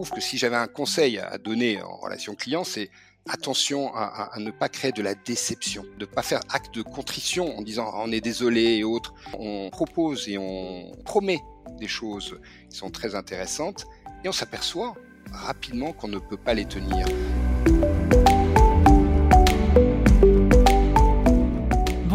[0.00, 2.88] trouve que si j'avais un conseil à donner en relation client, c'est
[3.28, 7.58] attention à, ne pas créer de la déception, de ne pas faire acte de contrition
[7.58, 9.12] en disant on est désolé et autres.
[9.38, 11.40] On propose et on promet
[11.78, 13.86] des choses qui sont très intéressantes
[14.24, 14.94] et on s'aperçoit
[15.32, 17.06] rapidement qu'on ne peut pas les tenir.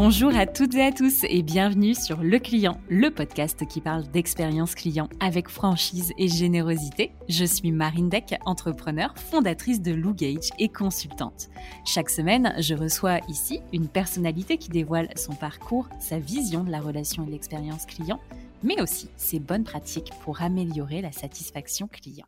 [0.08, 4.08] Bonjour à toutes et à tous et bienvenue sur Le Client, le podcast qui parle
[4.12, 7.12] d'expérience client avec franchise et générosité.
[7.28, 11.50] Je suis Marine Deck, entrepreneur, fondatrice de Lou Gage et consultante.
[11.86, 16.82] Chaque semaine, je reçois ici une personnalité qui dévoile son parcours, sa vision de la
[16.82, 18.20] relation et l'expérience client,
[18.62, 22.28] mais aussi ses bonnes pratiques pour améliorer la satisfaction client.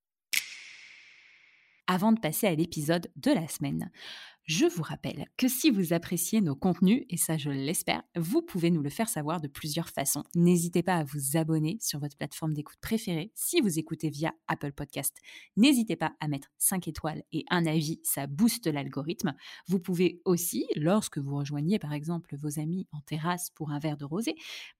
[1.93, 3.91] Avant de passer à l'épisode de la semaine,
[4.45, 8.71] je vous rappelle que si vous appréciez nos contenus, et ça je l'espère, vous pouvez
[8.71, 10.23] nous le faire savoir de plusieurs façons.
[10.33, 13.33] N'hésitez pas à vous abonner sur votre plateforme d'écoute préférée.
[13.35, 15.17] Si vous écoutez via Apple Podcast,
[15.57, 19.33] n'hésitez pas à mettre 5 étoiles et un avis, ça booste l'algorithme.
[19.67, 23.97] Vous pouvez aussi, lorsque vous rejoignez par exemple vos amis en terrasse pour un verre
[23.97, 24.35] de rosé,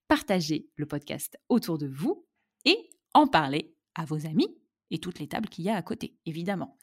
[0.08, 2.26] partager le podcast autour de vous
[2.64, 4.61] et en parler à vos amis
[4.92, 6.78] et toutes les tables qu'il y a à côté, évidemment.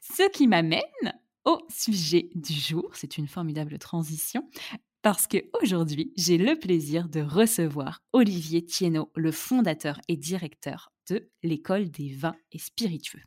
[0.00, 0.82] Ce qui m'amène
[1.44, 4.48] au sujet du jour, c'est une formidable transition,
[5.02, 11.28] parce que aujourd'hui, j'ai le plaisir de recevoir Olivier Thienot, le fondateur et directeur de
[11.42, 13.22] l'école des vins et spiritueux.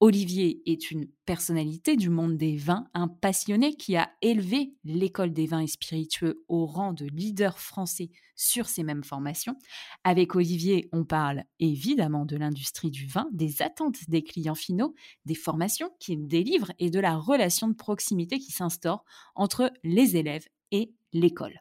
[0.00, 5.46] Olivier est une personnalité du monde des vins, un passionné qui a élevé l'école des
[5.46, 9.56] vins et spiritueux au rang de leader français sur ces mêmes formations.
[10.04, 15.34] Avec Olivier, on parle évidemment de l'industrie du vin, des attentes des clients finaux, des
[15.34, 20.92] formations qu'il délivre et de la relation de proximité qui s'instaure entre les élèves et
[21.14, 21.58] l'école.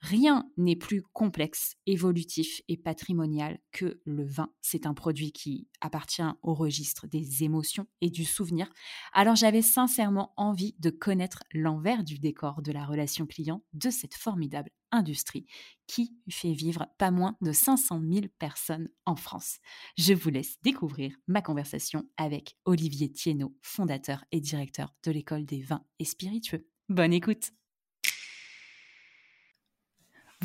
[0.00, 4.52] Rien n'est plus complexe, évolutif et patrimonial que le vin.
[4.60, 8.68] C'est un produit qui appartient au registre des émotions et du souvenir.
[9.12, 14.14] Alors j'avais sincèrement envie de connaître l'envers du décor de la relation client de cette
[14.14, 15.46] formidable industrie
[15.86, 19.58] qui fait vivre pas moins de 500 000 personnes en France.
[19.96, 25.62] Je vous laisse découvrir ma conversation avec Olivier Thienot, fondateur et directeur de l'école des
[25.62, 26.66] vins et spiritueux.
[26.88, 27.52] Bonne écoute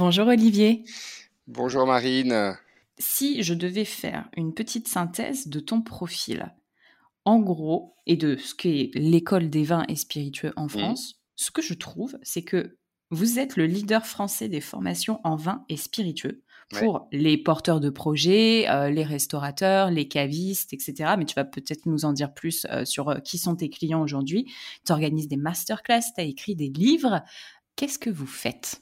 [0.03, 0.84] Bonjour Olivier.
[1.45, 2.57] Bonjour Marine.
[2.97, 6.56] Si je devais faire une petite synthèse de ton profil,
[7.23, 11.62] en gros, et de ce qu'est l'école des vins et spiritueux en France, ce que
[11.62, 12.79] je trouve, c'est que
[13.12, 16.41] vous êtes le leader français des formations en vin et spiritueux
[16.72, 21.13] pour les porteurs de projets, euh, les restaurateurs, les cavistes, etc.
[21.16, 24.01] Mais tu vas peut-être nous en dire plus euh, sur euh, qui sont tes clients
[24.01, 24.51] aujourd'hui.
[24.83, 27.22] Tu organises des masterclass, tu as écrit des livres.
[27.75, 28.81] Qu'est-ce que vous faites?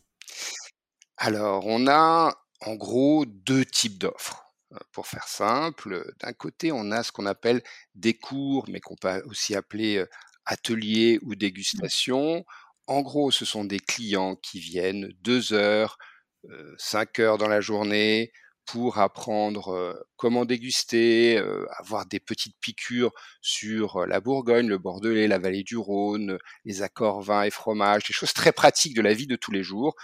[1.20, 4.46] Alors, on a en gros deux types d'offres.
[4.74, 7.62] Euh, pour faire simple, d'un côté, on a ce qu'on appelle
[7.96, 10.04] des cours, mais qu'on peut aussi appeler
[10.46, 11.36] ateliers ou mmh.
[11.36, 12.46] dégustation.
[12.88, 15.98] En gros, ce sont des clients qui viennent deux heures,
[16.46, 18.32] euh, cinq heures dans la journée
[18.72, 21.42] pour apprendre comment déguster,
[21.78, 27.22] avoir des petites piqûres sur la Bourgogne, le Bordelais, la vallée du Rhône, les accords
[27.22, 29.96] vins et fromages, des choses très pratiques de la vie de tous les jours.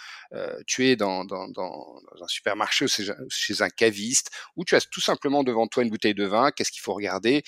[0.66, 2.88] tu es dans, un supermarché ou
[3.30, 6.72] chez un caviste, où tu as tout simplement devant toi une bouteille de vin, qu'est-ce
[6.72, 7.44] qu'il faut regarder?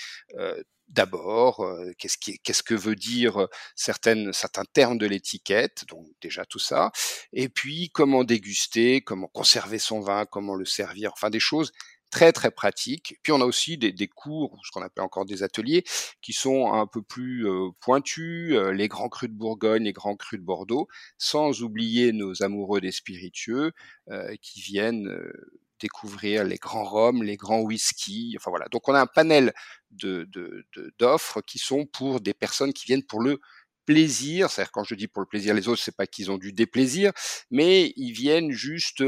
[0.90, 6.60] D'abord, qu'est-ce, qui, qu'est-ce que veut dire certaines, certains termes de l'étiquette, donc déjà tout
[6.60, 6.92] ça,
[7.34, 11.74] et puis comment déguster, comment conserver son vin, comment le servir, enfin des choses
[12.10, 13.18] très très pratiques.
[13.22, 15.84] Puis on a aussi des, des cours, ce qu'on appelle encore des ateliers,
[16.22, 17.46] qui sont un peu plus
[17.82, 22.80] pointus, les grands crus de Bourgogne, les grands crus de Bordeaux, sans oublier nos amoureux
[22.80, 23.74] des spiritueux
[24.42, 25.10] qui viennent
[25.80, 28.36] découvrir les grands rhums, les grands whisky.
[28.38, 28.68] Enfin voilà.
[28.72, 29.54] Donc on a un panel
[31.00, 33.40] d'offres qui sont pour des personnes qui viennent pour le
[33.86, 34.50] plaisir.
[34.50, 37.12] C'est-à-dire quand je dis pour le plaisir, les autres, c'est pas qu'ils ont du déplaisir,
[37.52, 39.04] mais ils viennent juste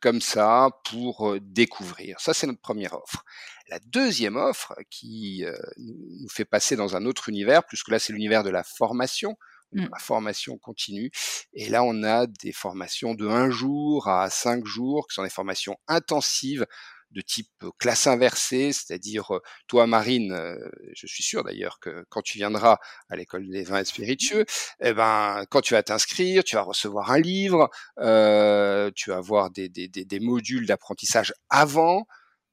[0.00, 2.20] comme ça pour découvrir.
[2.20, 3.24] Ça, c'est notre première offre.
[3.68, 5.44] La deuxième offre qui
[5.76, 9.36] nous fait passer dans un autre univers, puisque là, c'est l'univers de la formation.
[9.72, 9.86] Mmh.
[9.92, 11.10] la formation continue.
[11.52, 15.28] Et là, on a des formations de un jour à cinq jours, qui sont des
[15.28, 16.66] formations intensives
[17.10, 17.48] de type
[17.78, 19.30] classe inversée, c'est-à-dire
[19.66, 20.58] toi Marine,
[20.94, 22.78] je suis sûr d'ailleurs que quand tu viendras
[23.08, 24.44] à l'école des vins et spiritueux,
[24.80, 29.68] eh ben quand tu vas t'inscrire, tu vas recevoir un livre, tu vas avoir des,
[29.70, 32.06] des, des, des modules d'apprentissage avant,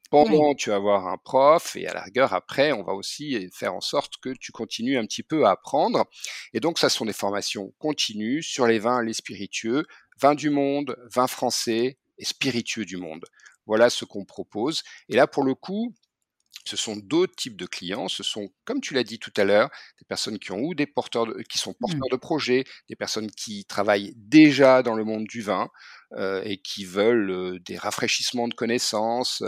[0.10, 3.74] pendant, tu vas avoir un prof et à la rigueur, après, on va aussi faire
[3.74, 6.06] en sorte que tu continues un petit peu à apprendre.
[6.54, 9.86] Et donc, ça sont des formations continues sur les vins, les spiritueux,
[10.20, 13.26] vins du monde, vins français et spiritueux du monde.
[13.66, 14.84] Voilà ce qu'on propose.
[15.10, 15.94] Et là, pour le coup,
[16.66, 18.08] ce sont d'autres types de clients.
[18.08, 19.70] Ce sont, comme tu l'as dit tout à l'heure,
[20.00, 21.80] des personnes qui ont ou des porteurs, qui sont mmh.
[21.80, 25.70] porteurs de projets, des personnes qui travaillent déjà dans le monde du vin
[26.05, 26.05] euh,
[26.44, 29.44] et qui veulent euh, des rafraîchissements de connaissances,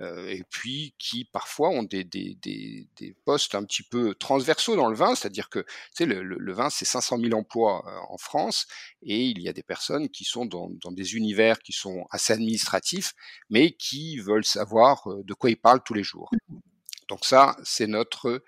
[0.00, 4.76] euh, et puis qui parfois ont des, des, des, des, postes un petit peu transversaux
[4.76, 8.18] dans le vin, c'est-à-dire que tu sais, le, le, vin c'est 500 000 emplois en
[8.18, 8.66] France,
[9.02, 12.32] et il y a des personnes qui sont dans, dans des univers qui sont assez
[12.32, 13.12] administratifs,
[13.50, 16.30] mais qui veulent savoir de quoi ils parlent tous les jours.
[16.48, 16.58] Mmh.
[17.08, 18.42] Donc ça, c'est notre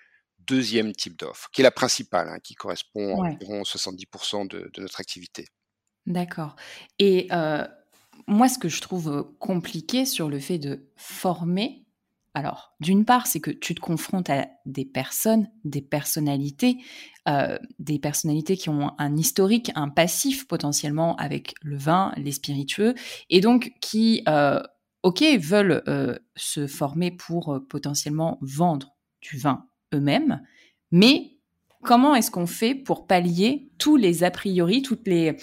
[0.47, 4.81] deuxième type d'offre, qui est la principale, hein, qui correspond à environ 70% de, de,
[4.81, 5.49] notre activité.
[6.07, 6.57] D'accord.
[6.99, 7.65] Et euh,
[8.27, 11.85] moi, ce que je trouve compliqué sur le fait de former,
[12.37, 16.79] alors, d'une part, c'est que tu te confrontes à des personnes, des personnalités,
[17.29, 22.95] euh, des personnalités qui ont un historique, un passif potentiellement avec le vin, les spiritueux,
[23.31, 24.61] et donc qui, euh,
[25.05, 30.43] ok, veulent euh, se former pour euh, potentiellement vendre du vin eux-mêmes,
[30.91, 31.34] mais
[31.85, 35.37] comment est-ce qu'on fait pour pallier tous les a priori, toutes les,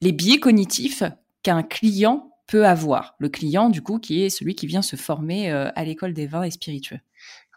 [0.00, 1.02] les biais cognitifs
[1.42, 3.14] qu'un client peut avoir?
[3.18, 6.26] Le client, du coup, qui est celui qui vient se former euh, à l'école des
[6.26, 7.00] vins et spiritueux.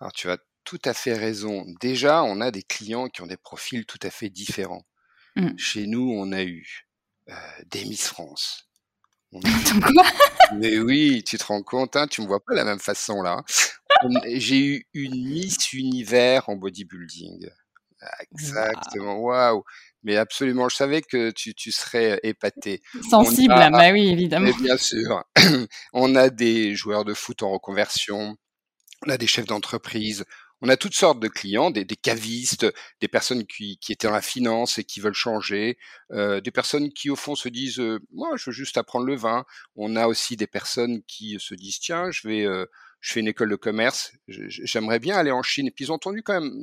[0.02, 1.66] Alors, tu as tout à fait raison.
[1.80, 4.86] Déjà, on a des clients qui ont des profils tout à fait différents.
[5.36, 5.58] Mmh.
[5.58, 6.88] Chez nous, on a eu
[7.72, 8.70] des Miss France,
[10.56, 13.22] Mais oui, tu te rends compte, hein, tu me vois pas de la même façon
[13.22, 13.44] là.
[14.26, 17.50] J'ai eu une Miss Univers en bodybuilding.
[18.32, 19.64] Exactement, waouh.
[20.04, 22.82] Mais absolument, je savais que tu, tu serais épaté.
[23.10, 24.52] Sensible, bah oui, évidemment.
[24.62, 25.24] bien sûr.
[25.94, 28.38] On a des joueurs de foot en reconversion,
[29.06, 30.24] on a des chefs d'entreprise,
[30.62, 32.66] on a toutes sortes de clients, des, des cavistes,
[33.02, 35.78] des personnes qui, qui, étaient dans la finance et qui veulent changer,
[36.12, 39.16] euh, des personnes qui au fond se disent euh, moi je veux juste apprendre le
[39.16, 39.44] vin.
[39.76, 42.66] On a aussi des personnes qui se disent tiens je vais euh,
[43.04, 45.68] je fais une école de commerce, j'aimerais bien aller en Chine.
[45.68, 46.54] Et puis ils ont entendu quand même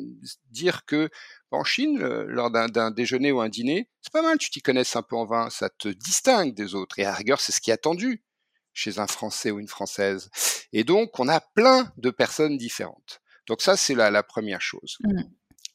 [0.50, 1.10] dire que
[1.50, 5.02] en Chine, lors d'un déjeuner ou un dîner, c'est pas mal, tu t'y connaisses un
[5.02, 6.98] peu en vin, ça te distingue des autres.
[6.98, 8.24] Et à rigueur, c'est ce qui est attendu
[8.72, 10.30] chez un Français ou une Française.
[10.72, 13.20] Et donc, on a plein de personnes différentes.
[13.46, 14.96] Donc ça, c'est la, la, première chose.
[15.00, 15.24] Mmh.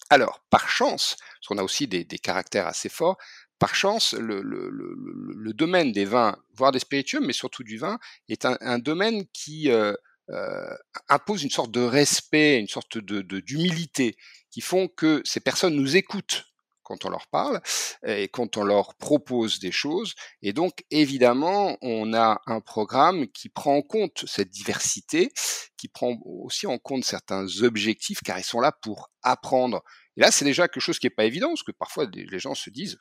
[0.09, 3.17] Alors, par chance, parce qu'on a aussi des, des, caractères assez forts,
[3.59, 7.77] par chance, le, le, le, le, domaine des vins, voire des spiritueux, mais surtout du
[7.77, 9.93] vin, est un, un domaine qui euh,
[10.29, 10.75] euh,
[11.09, 14.17] impose une sorte de respect, une sorte de d'humilité,
[14.51, 16.45] qui font que ces personnes nous écoutent
[16.85, 17.61] quand on leur parle
[18.05, 20.13] et quand on leur propose des choses.
[20.41, 25.31] Et donc, évidemment, on a un programme qui prend en compte cette diversité,
[25.77, 29.83] qui prend aussi en compte certains objectifs, car ils sont là pour apprendre
[30.17, 32.55] et là, c'est déjà quelque chose qui est pas évident, parce que parfois les gens
[32.55, 32.97] se disent,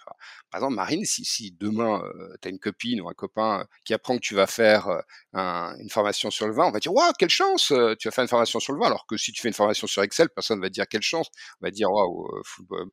[0.51, 3.95] par exemple, Marine, si, demain euh, tu as une copine ou un copain euh, qui
[3.95, 5.01] apprend que tu vas faire euh,
[5.33, 8.23] un, une formation sur le vin, on va dire, waouh, quelle chance, tu vas faire
[8.23, 10.61] une formation sur le vin, alors que si tu fais une formation sur Excel, personne
[10.61, 11.29] va dire quelle chance,
[11.61, 12.29] on va dire, waouh,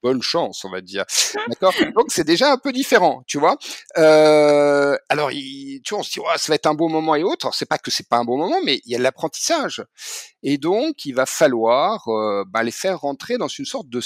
[0.03, 1.05] bonne chance, on va dire,
[1.47, 1.73] d'accord?
[1.95, 3.57] Donc c'est déjà un peu différent, tu vois?
[3.97, 7.53] Euh, alors, tu vois, on se dit, ça va être un beau moment et autres.
[7.53, 9.83] C'est pas que c'est pas un bon moment, mais il y a l'apprentissage.
[10.43, 14.01] Et donc, il va falloir euh, bah, les faire rentrer dans une sorte de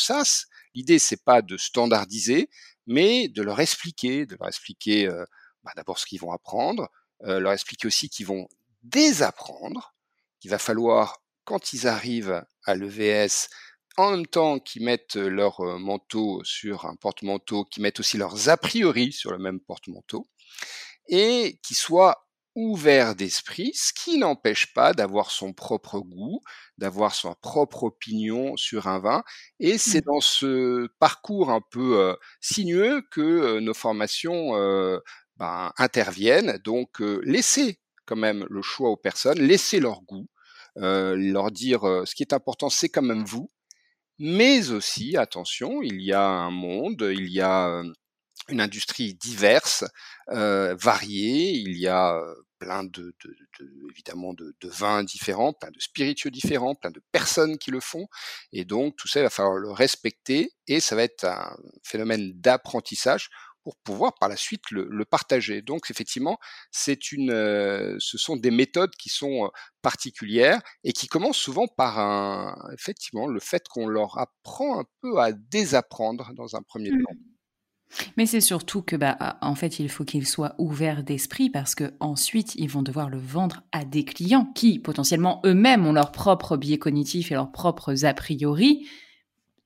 [0.74, 2.50] L'idée, c'est pas de standardiser,
[2.86, 5.26] mais de leur expliquer, de leur expliquer euh,
[5.64, 6.90] bah, d'abord ce qu'ils vont apprendre,
[7.24, 8.48] euh, leur expliquer aussi qu'ils vont
[8.84, 9.96] désapprendre,
[10.40, 13.50] qu'il va falloir, quand ils arrivent à l'EVS,
[13.98, 18.58] en même temps qu'ils mettent leur manteau sur un porte-manteau, qu'ils mettent aussi leurs a
[18.58, 20.28] priori sur le même porte-manteau,
[21.08, 22.25] et qu'ils soient
[22.56, 26.42] ouvert d'esprit, ce qui n'empêche pas d'avoir son propre goût,
[26.78, 29.24] d'avoir sa propre opinion sur un vin.
[29.60, 30.12] Et c'est mmh.
[30.12, 35.00] dans ce parcours un peu euh, sinueux que euh, nos formations euh,
[35.36, 36.58] ben, interviennent.
[36.64, 40.28] Donc, laissez quand même le choix aux personnes, laissez leur goût,
[40.76, 43.50] leur dire ce qui est important, c'est quand même vous.
[44.20, 47.84] Mais aussi, attention, il y a un monde, il y a
[48.50, 49.84] une industrie diverse,
[50.30, 51.52] euh, variée.
[51.52, 52.22] Il y a
[52.60, 57.02] plein de, de, de évidemment de, de, vins différents, plein de spiritueux différents, plein de
[57.12, 58.08] personnes qui le font.
[58.52, 62.34] Et donc tout ça, il va falloir le respecter et ça va être un phénomène
[62.36, 63.30] d'apprentissage
[63.66, 65.64] pour pouvoir par la suite le, le partager.
[65.64, 66.38] Donc effectivement,
[66.72, 69.50] c'est une, euh, ce sont des méthodes qui sont
[69.82, 75.20] particulières et qui commencent souvent par un, effectivement, le fait qu'on leur apprend un peu
[75.20, 77.04] à désapprendre dans un premier mmh.
[77.04, 77.16] temps.
[78.18, 81.76] Mais c'est surtout que, bah, ah, en fait, il faut qu'ils soient ouverts d'esprit parce
[81.76, 86.12] que ensuite, ils vont devoir le vendre à des clients qui, potentiellement, eux-mêmes ont leurs
[86.12, 88.88] propres biais cognitifs et leurs propres a priori.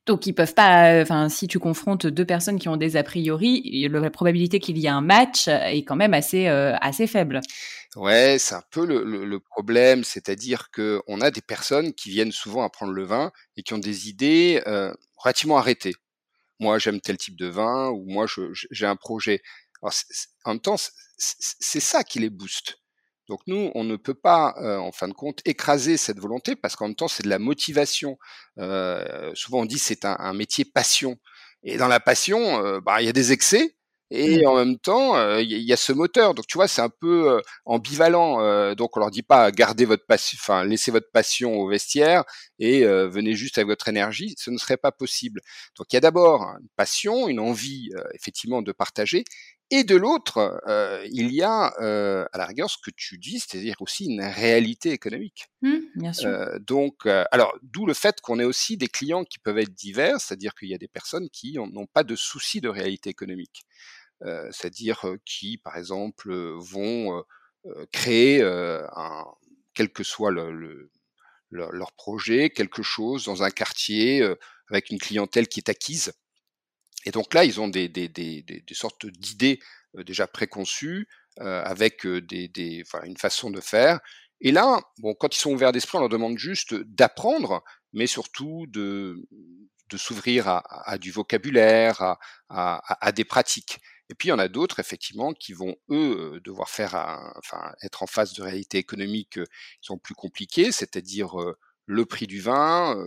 [0.06, 1.02] Donc, ils peuvent pas.
[1.02, 4.86] Enfin, si tu confrontes deux personnes qui ont des a priori, la probabilité qu'il y
[4.86, 7.42] ait un match est quand même assez euh, assez faible.
[7.96, 12.64] Ouais, c'est un peu le, problème, c'est-à-dire que on a des personnes qui viennent souvent
[12.64, 15.94] apprendre le vin et qui ont des idées euh, relativement arrêtées
[16.60, 18.26] moi j'aime tel type de vin ou moi
[18.72, 19.42] j'ai un projet.
[19.82, 19.92] En
[20.48, 20.76] même temps,
[21.18, 22.80] c'est ça qui les booste.
[23.30, 26.76] Donc nous, on ne peut pas, euh, en fin de compte, écraser cette volonté parce
[26.76, 28.18] qu'en même temps, c'est de la motivation.
[28.58, 31.18] Euh, souvent, on dit c'est un, un, métier passion.
[31.62, 33.78] Et dans la passion, euh, bah, il y a des excès,
[34.12, 34.48] et mmh.
[34.48, 36.34] en même temps, il y, a ce moteur.
[36.34, 38.74] Donc tu vois, c'est un peu ambivalent.
[38.76, 42.24] donc on leur dit pas gardez votre passion, enfin laissez votre passion au vestiaire
[42.58, 44.34] et venez juste avec votre énergie.
[44.38, 45.42] Ce ne serait pas possible.
[45.78, 49.24] Donc il y a d'abord une passion, une envie effectivement de partager.
[49.72, 50.60] Et de l'autre,
[51.12, 55.46] il y a à la rigueur ce que tu dis, c'est-à-dire aussi une réalité économique.
[55.62, 56.30] Mmh, bien sûr.
[56.62, 60.56] donc, alors d'où le fait qu'on ait aussi des clients qui peuvent être divers, c'est-à-dire
[60.56, 63.66] qu'il y a des personnes qui n'ont pas de souci de réalité économique.
[64.24, 67.24] Euh, c'est-à-dire qui, par exemple, vont
[67.92, 69.26] créer un,
[69.74, 70.92] quel que soit le,
[71.52, 74.28] leur, projet, quelque chose dans un quartier
[74.70, 76.14] avec une clientèle qui est acquise.
[77.06, 79.60] Et donc là, ils ont des, des, des, des sortes d'idées
[79.94, 81.08] déjà préconçues,
[81.38, 84.00] avec des, une façon de faire.
[84.42, 88.66] Et là, bon, quand ils sont ouverts d'esprit, on leur demande juste d'apprendre, mais surtout
[88.68, 89.28] de,
[89.90, 92.18] de s'ouvrir à, à, du vocabulaire, à,
[92.50, 93.80] à, des pratiques.
[94.10, 96.96] Et puis il y en a d'autres effectivement qui vont eux devoir faire,
[97.38, 101.36] enfin être en face de réalités économiques qui sont plus compliquées, c'est-à-dire
[101.86, 102.98] le prix du vin,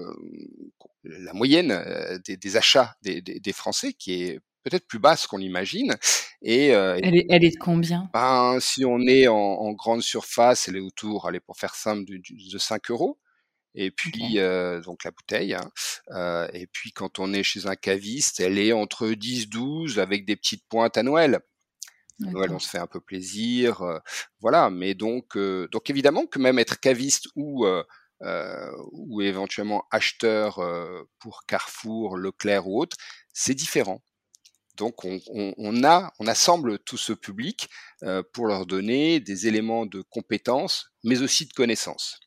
[1.05, 5.95] la moyenne des, achats des, Français qui est peut-être plus basse qu'on l'imagine.
[6.41, 8.09] Et elle, est, elle, est, de combien?
[8.13, 12.21] ben, Si on est en, grande surface, elle est autour, allez pour faire simple, de,
[12.53, 13.19] de 5 euros
[13.75, 15.55] et puis euh, donc la bouteille.
[15.55, 15.71] Hein.
[16.11, 20.37] Euh, et puis quand on est chez un caviste, elle est entre 10-12 avec des
[20.37, 21.41] petites pointes à Noël.
[22.31, 23.99] Noël, on se fait un peu plaisir, euh,
[24.41, 24.71] voilà.
[24.71, 27.83] Mais donc, euh, donc évidemment que même être caviste ou euh,
[28.93, 30.61] ou éventuellement acheteur
[31.19, 32.97] pour Carrefour, Leclerc ou autre,
[33.33, 34.01] c'est différent.
[34.77, 37.69] Donc on, on, on, a, on assemble tout ce public
[38.33, 42.21] pour leur donner des éléments de compétences, mais aussi de connaissances.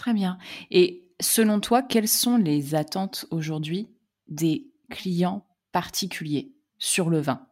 [0.00, 0.38] Très bien.
[0.70, 3.86] Et selon toi, quelles sont les attentes aujourd'hui
[4.28, 7.46] des clients particuliers sur le vin?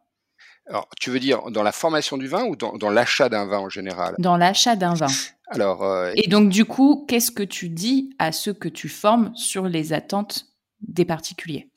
[0.65, 3.69] Alors, tu veux dire dans la formation du vin ou dans, l'achat d'un vin en
[3.69, 4.15] général?
[4.17, 5.05] Dans l'achat d'un vin.
[5.49, 5.83] Alors.
[5.83, 9.67] Euh, et donc, du coup, qu'est-ce que tu dis à ceux que tu formes sur
[9.67, 10.47] les attentes
[10.81, 11.69] des particuliers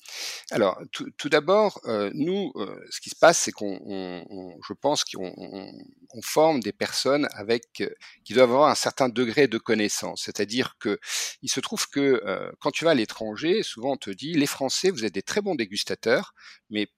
[0.50, 5.32] Alors, tout, d'abord, euh, nous, euh, ce qui se passe, c'est qu'on, je pense qu'on
[5.37, 7.90] on, forme des personnes avec euh,
[8.25, 10.23] qui doivent avoir un certain degré de connaissance.
[10.25, 11.00] C'est-à-dire que
[11.42, 12.23] il se trouve que
[12.61, 15.40] quand tu vas à l'étranger, souvent on te dit les Français, vous êtes des très
[15.40, 16.35] bons dégustateurs,
[16.71, 16.88] mais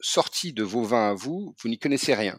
[0.00, 2.38] sortis de vos vins à vous, vous n'y connaissez rien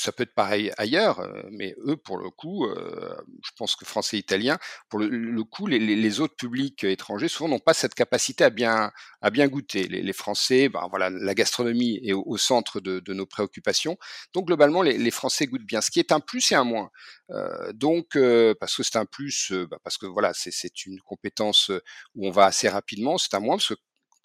[0.00, 3.84] ça peut être pareil ailleurs, euh, mais eux, pour le coup, euh, je pense que
[3.84, 8.44] français et italien, pour le, coup, les, autres publics étrangers souvent n'ont pas cette capacité
[8.44, 9.88] à bien à bien goûter.
[9.88, 13.96] Les, Français, ben voilà, la gastronomie est au, centre de, nos préoccupations.
[14.32, 16.90] Donc globalement, les, Français goûtent bien, ce qui est un plus et un moins.
[17.30, 18.16] Euh, donc
[18.60, 21.70] parce que c'est un plus, bah, parce que voilà, c'est une compétence
[22.14, 23.18] où on va assez rapidement.
[23.18, 23.74] C'est un moins parce que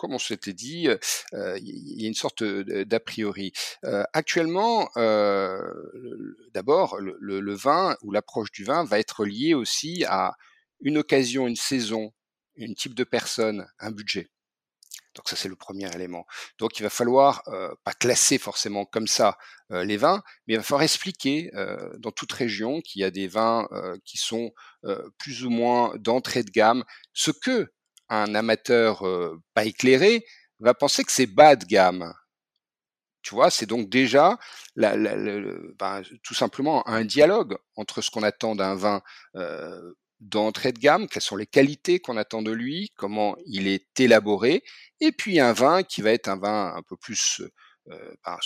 [0.04, 0.90] comme on s'était dit,
[1.32, 3.54] il y a une sorte d'a priori.
[4.12, 4.90] actuellement,
[6.54, 10.36] d'abord, le, vin ou l'approche du vin va être liée aussi à
[10.82, 12.12] une occasion, une saison,
[12.58, 14.30] une type de personne, un budget.
[15.16, 16.26] Donc ça c'est le premier élément.
[16.58, 17.42] Donc il va falloir
[17.86, 19.38] pas classer forcément comme ça
[19.70, 21.50] les vins, mais il va falloir expliquer
[22.00, 23.70] dans toute région qu'il y a des vins
[24.04, 24.52] qui sont
[25.18, 26.84] plus ou moins d'entrée de gamme,
[27.14, 27.72] ce que
[28.22, 29.04] un amateur
[29.54, 30.26] pas éclairé
[30.60, 32.14] va penser que c'est bas de gamme.
[33.22, 34.38] Tu vois, c'est donc déjà
[34.76, 39.02] ben, tout simplement un dialogue entre ce qu'on attend d'un vin
[40.24, 44.64] d'entrée de gamme, quelles sont les qualités qu'on attend de lui, comment il est élaboré,
[45.02, 47.42] et puis un vin qui va être un vin un peu plus
[47.90, 48.38] euh, ben,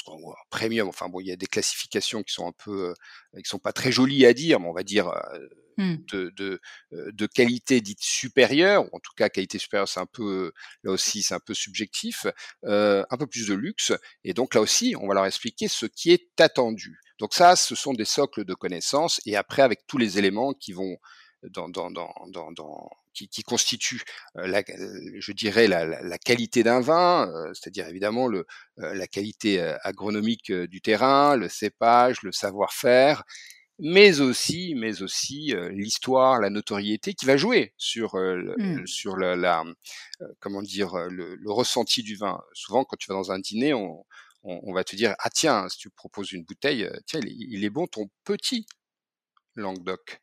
[0.50, 0.88] premium.
[0.88, 2.94] Enfin bon, il y a des classifications qui sont un peu,
[3.36, 5.12] qui sont pas très jolies à dire, mais on va dire
[5.78, 5.96] mmh.
[6.12, 6.60] de,
[6.92, 10.52] de, qualité dite supérieure, ou en tout cas qualité supérieure, c'est un peu
[10.84, 12.26] là aussi c'est un peu subjectif,
[12.64, 13.94] un peu plus de luxe,
[14.24, 17.00] et donc là aussi on va leur expliquer ce qui est attendu.
[17.20, 20.74] Donc ça, ce sont des socles de connaissances, et après avec tous les éléments qui
[20.74, 20.98] vont
[21.44, 22.14] dans, dans, dans,
[22.52, 24.04] dans qui, qui, constituent,
[24.36, 28.46] la, je dirais, la, la qualité d'un vin, c'est-à-dire évidemment le,
[28.78, 33.24] la qualité agronomique du terrain, le cépage, le savoir-faire,
[33.80, 38.88] mais aussi, mais aussi l'histoire, la notoriété qui va jouer sur mmh.
[38.88, 39.64] sur la, la
[40.40, 42.42] comment dire le, le, ressenti du vin.
[42.54, 44.04] Souvent, quand tu vas dans un dîner, on,
[44.44, 47.88] on, va te dire ah tiens, si tu proposes une bouteille, tiens, il, est bon
[47.88, 48.66] ton petit
[49.56, 50.22] Languedoc,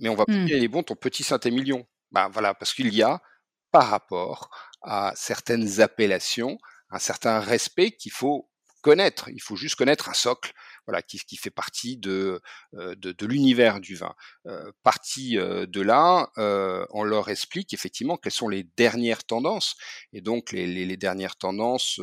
[0.00, 0.46] mais on va mmh.
[0.46, 1.86] dire il est bon ton petit Saint-Émilion.
[2.10, 3.22] Ben voilà, parce qu'il y a
[3.70, 4.50] par rapport
[4.82, 6.58] à certaines appellations
[6.90, 8.48] un certain respect qu'il faut
[8.82, 9.28] connaître.
[9.30, 10.52] Il faut juste connaître un socle,
[10.86, 12.40] voilà, qui, qui fait partie de,
[12.74, 14.14] euh, de, de l'univers du vin.
[14.46, 19.76] Euh, partie euh, de là, euh, on leur explique effectivement quelles sont les dernières tendances.
[20.12, 22.00] Et donc les, les, les dernières tendances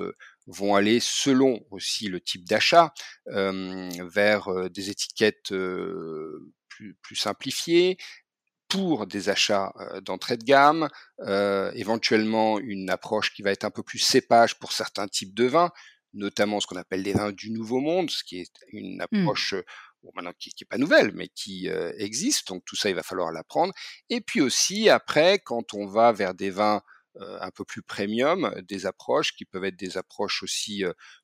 [0.47, 2.93] vont aller selon aussi le type d'achat
[3.25, 5.53] vers des étiquettes
[6.67, 7.97] plus, plus simplifiées,
[8.73, 9.71] pour des achats
[10.01, 14.71] d'entrée de gamme, euh, éventuellement une approche qui va être un peu plus cépage pour
[14.71, 15.69] certains types de vins,
[16.13, 19.01] notamment ce qu'on appelle les vins du Nouveau Monde, ce qui est une mmh.
[19.01, 19.55] approche
[20.03, 21.67] bon, maintenant qui n'est pas nouvelle, mais qui
[21.97, 22.47] existe.
[22.47, 23.73] Donc tout ça, il va falloir l'apprendre.
[24.09, 26.81] Et puis aussi, après, quand on va vers des vins
[27.19, 30.83] un peu plus premium, des approches qui peuvent être des approches aussi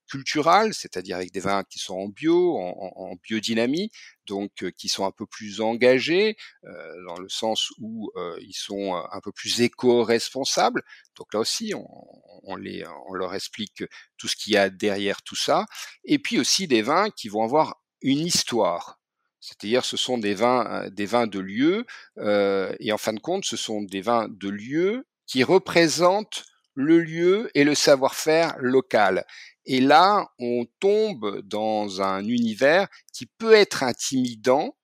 [0.10, 3.92] culturales, c'est-à-dire avec des vins qui sont en bio, en, biodynamie,
[4.26, 8.12] donc qui sont un peu plus engagés dans le sens où
[8.42, 10.84] ils sont un peu plus éco-responsables.
[11.16, 13.84] Donc là aussi, on, leur explique
[14.18, 15.66] tout ce qu'il y a derrière tout ça.
[16.04, 19.00] Et puis aussi des vins qui vont avoir une histoire.
[19.40, 21.86] C'est-à-dire, ce sont des vins, de lieu,
[22.18, 27.52] et en fin de compte, ce sont des vins de lieu qui représente le lieu
[27.56, 29.26] et le savoir-faire local.
[29.72, 34.76] Et là, on tombe dans un univers qui peut être intimidant,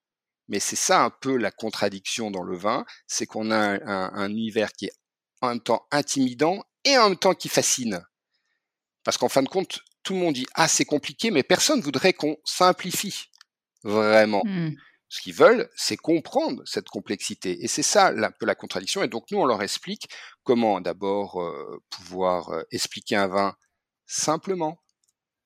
[0.46, 4.70] mais c'est ça un peu la contradiction dans le vin, c'est qu'on a un, univers
[4.72, 4.92] qui est
[5.40, 8.00] en même temps intimidant et en même temps qui fascine.
[9.02, 12.12] Parce qu'en fin de compte, tout le monde dit ah c'est compliqué, mais personne voudrait
[12.12, 13.24] qu'on simplifie
[13.82, 14.42] vraiment.
[14.44, 14.76] Mmh.
[15.08, 17.64] Ce qu'ils veulent, c'est comprendre cette complexité.
[17.64, 19.02] Et c'est ça un peu la contradiction.
[19.02, 20.08] Et donc nous, on leur explique
[20.44, 23.56] comment d'abord euh, pouvoir euh, expliquer un vin
[24.06, 24.82] simplement,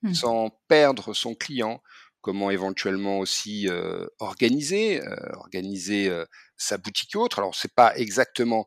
[0.03, 0.15] mmh.
[0.15, 1.83] sans perdre son client,
[2.21, 5.01] comment éventuellement aussi euh, organiser,
[5.33, 6.13] organiser
[6.57, 7.39] sa boutique autre.
[7.39, 8.67] Alors c'est pas exactement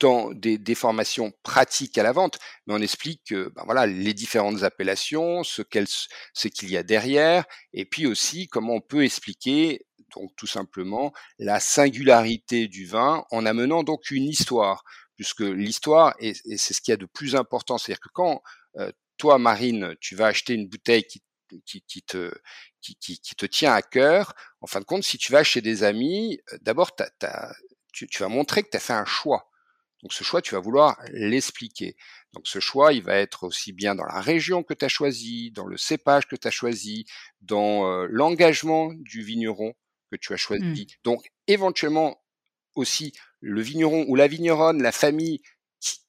[0.00, 4.64] dans des, des, formations pratiques à la vente, mais on explique ben voilà les différentes
[4.64, 10.46] appellations, ce qu'il y a derrière, et puis aussi comment on peut expliquer donc tout
[10.46, 14.84] simplement la singularité du vin en amenant donc une histoire,
[15.16, 18.42] puisque l'histoire, et, c'est ce qu'il y a de plus important, c'est-à-dire que quand
[18.78, 18.90] euh,
[19.22, 21.22] toi, Marine, tu vas acheter une bouteille qui,
[21.64, 22.34] qui, qui te,
[22.80, 25.84] qui, qui, te tient à cœur, en fin de compte, si tu vas chez des
[25.84, 26.90] amis, euh, d'abord,
[27.92, 29.48] tu, tu vas montrer que tu as fait un choix.
[30.02, 31.94] Donc ce choix, tu vas vouloir l'expliquer.
[32.32, 35.52] Donc ce choix, il va être aussi bien dans la région que tu as choisi,
[35.52, 37.04] dans le cépage que tu as choisi,
[37.42, 39.72] dans euh, l'engagement du vigneron
[40.10, 40.82] que tu as choisi.
[40.82, 41.02] Mmh.
[41.04, 42.20] Donc, éventuellement
[42.74, 45.42] aussi le vigneron ou la vigneronne, la famille,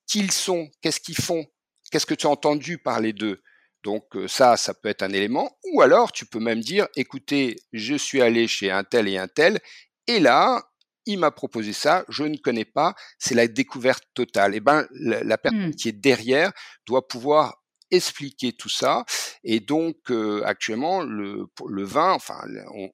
[0.07, 1.45] qui ils sont, qu'est-ce qu'ils font,
[1.93, 3.43] qu'est-ce que tu as entendu parler d'eux?
[3.83, 5.59] Donc ça, ça peut être un élément.
[5.71, 9.27] Ou alors, tu peux même dire, écoutez, je suis allé chez un tel et un
[9.27, 9.59] tel,
[10.07, 10.63] et là,
[11.05, 14.55] il m'a proposé ça, je ne connais pas, c'est la découverte totale.
[14.55, 15.75] Et eh ben, la, personne mmh.
[15.75, 16.51] qui est derrière
[16.87, 19.05] doit pouvoir expliquer tout ça.
[19.43, 22.41] Et donc euh, actuellement, le, le vin, enfin,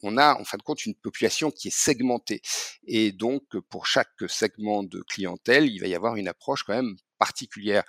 [0.02, 2.42] on, a en fin de compte une population qui est segmentée.
[2.86, 6.96] Et donc pour chaque segment de clientèle, il va y avoir une approche quand même
[7.18, 7.84] particulière.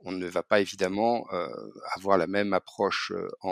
[0.00, 1.48] On ne va pas évidemment euh,
[1.94, 3.48] avoir la même approche euh, en,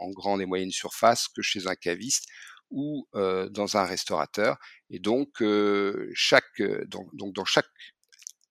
[0.00, 2.26] en, grande et moyenne surface que chez un caviste
[2.70, 4.58] ou euh, dans un restaurateur.
[4.90, 7.68] Et donc, euh, chaque, donc, donc, dans chaque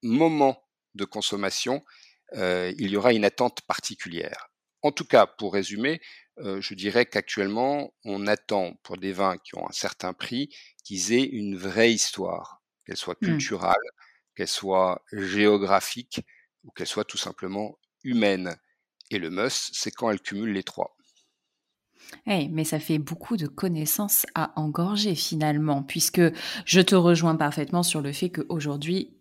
[0.03, 0.63] moment
[0.95, 1.83] de consommation,
[2.33, 4.49] il y aura une attente particulière.
[4.81, 6.01] En tout cas, pour résumer,
[6.37, 10.49] je dirais qu'actuellement, on attend pour des vins qui ont un certain prix
[10.83, 13.25] qu'ils aient une vraie histoire, qu'elle soit mmh.
[13.25, 13.89] culturelle,
[14.35, 16.21] qu'elle soit géographique
[16.67, 18.55] ou qu'elle soit tout simplement humaine.
[19.09, 20.95] Et le must, c'est quand elle cumule les trois.
[22.25, 26.21] Hey, mais ça fait beaucoup de connaissances à engorger finalement, puisque
[26.65, 29.17] je te rejoins parfaitement sur le fait qu'aujourd'hui,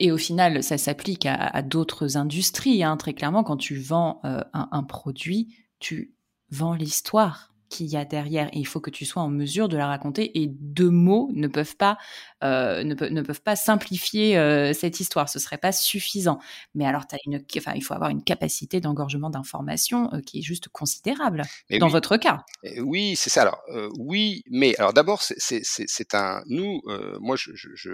[0.00, 2.82] et au final, ça s'applique à, d'autres industries.
[2.82, 2.96] Hein.
[2.96, 6.16] Très clairement, quand tu vends euh, un, produit, tu
[6.50, 9.76] vends l'histoire qu'il y a derrière et il faut que tu sois en mesure de
[9.76, 11.98] la raconter et deux mots ne peuvent pas
[12.44, 15.28] euh, ne, ne, peuvent pas simplifier euh, cette histoire.
[15.28, 16.38] Ce serait pas suffisant.
[16.74, 20.42] Mais alors as une enfin il faut avoir une capacité d'engorgement d'informations euh, qui est
[20.42, 21.42] juste considérable
[21.80, 22.44] dans votre cas.
[22.78, 23.42] Oui c'est ça.
[23.42, 23.60] Alors
[23.98, 26.80] oui mais alors d'abord c'est un nous
[27.20, 27.90] moi je, je, je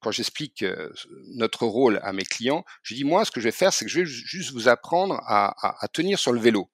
[0.00, 0.64] quand j'explique
[1.36, 3.90] notre rôle à mes clients, je dis moi, ce que je vais faire, c'est que
[3.90, 6.68] je vais juste vous apprendre à, à, à tenir sur le vélo.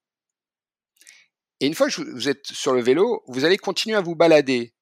[1.60, 4.74] Et une fois que vous êtes sur le vélo, vous allez continuer à vous balader,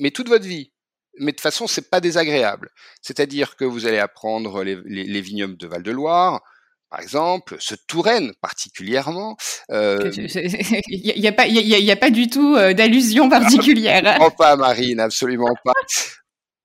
[0.00, 0.72] mais toute votre vie.
[1.18, 2.70] Mais de toute façon, c'est pas désagréable.
[3.00, 6.42] C'est-à-dire que vous allez apprendre les, les, les vignobles de Val-de-Loire,
[6.90, 9.36] par exemple, ce Touraine particulièrement.
[9.70, 10.10] Euh...
[10.16, 14.18] Il n'y a, y a, pas du tout euh, d'allusion particulière.
[14.20, 15.72] non, pas Marine, absolument pas.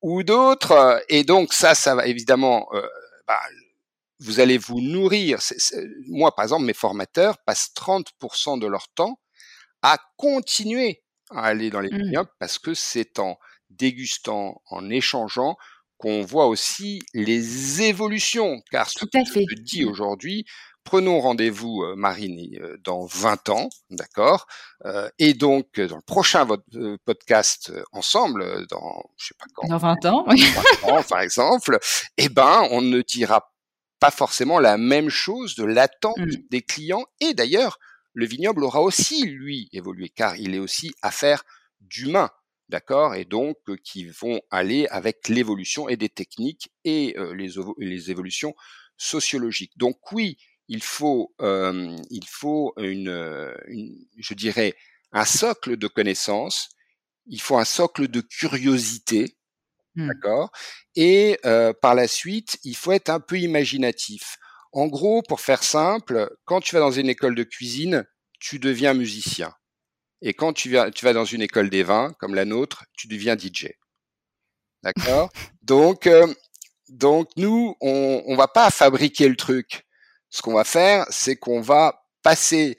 [0.02, 1.04] Ou d'autres.
[1.10, 2.67] Et donc ça, ça va évidemment.
[2.74, 2.82] Euh,
[3.28, 3.39] bah,
[4.19, 5.41] vous allez vous nourrir.
[5.41, 9.19] C est, moi, par exemple, mes formateurs passent 30% de leur temps
[9.82, 11.98] à continuer à aller dans les mmh.
[11.98, 13.38] vignobles parce que c'est en
[13.70, 15.58] dégustant, en échangeant
[15.98, 18.62] qu'on voit aussi les évolutions.
[18.72, 19.89] Car ce que je dis mmh.
[19.89, 20.46] aujourd'hui,
[20.84, 24.48] prenons rendez-vous, euh, Marine, euh, dans 20 ans, d'accord
[24.86, 26.48] euh, Et donc, dans le prochain
[27.06, 29.67] podcast ensemble, dans, je sais pas quand.
[29.67, 30.44] Dans 20 ans, oui.
[30.84, 31.80] 20 ans, par exemple,
[32.17, 33.54] eh ben, on ne dira
[34.00, 36.48] pas forcément la même chose de l'attente mmh.
[36.50, 37.78] des clients et d'ailleurs
[38.13, 41.43] le vignoble aura aussi, lui, évolué, car il est aussi affaire
[41.80, 42.32] d'humains,
[42.69, 47.54] d'accord Et donc, euh, qui vont aller avec l'évolution et des techniques et euh, les,
[47.78, 48.56] les, évolutions
[48.97, 49.78] sociologiques.
[49.78, 54.76] Donc oui, il faut, euh, il faut une, une, je dirais,
[55.12, 56.69] un socle de connaissances,
[57.26, 59.38] il faut un socle de curiosité,
[59.95, 60.08] mmh.
[60.08, 60.52] d'accord
[60.95, 64.38] Et euh, par la suite, il faut être un peu imaginatif.
[64.74, 68.06] En gros, pour faire simple, quand tu vas dans une école de cuisine,
[68.40, 69.54] tu deviens musicien.
[70.22, 73.70] Et quand tu vas, dans une école des vins, comme la nôtre, tu deviens DJ.
[74.84, 75.32] D'accord?
[75.62, 76.28] Donc, euh,
[76.90, 79.86] donc nous, on, on va pas fabriquer le truc.
[80.30, 82.78] Ce qu'on va faire, c'est qu'on va passer.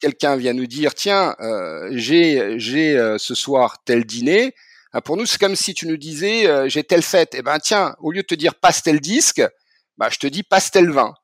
[0.00, 4.54] Quelqu'un vient nous dire, tiens, euh, j'ai, j'ai euh, ce soir tel dîner.
[4.92, 7.34] Ah, pour nous, c'est comme si tu nous disais, j'ai telle fête.
[7.34, 9.40] Eh ben, tiens, au lieu de te dire passe tel disque,
[9.96, 11.14] bah, je te dis passe tel vin.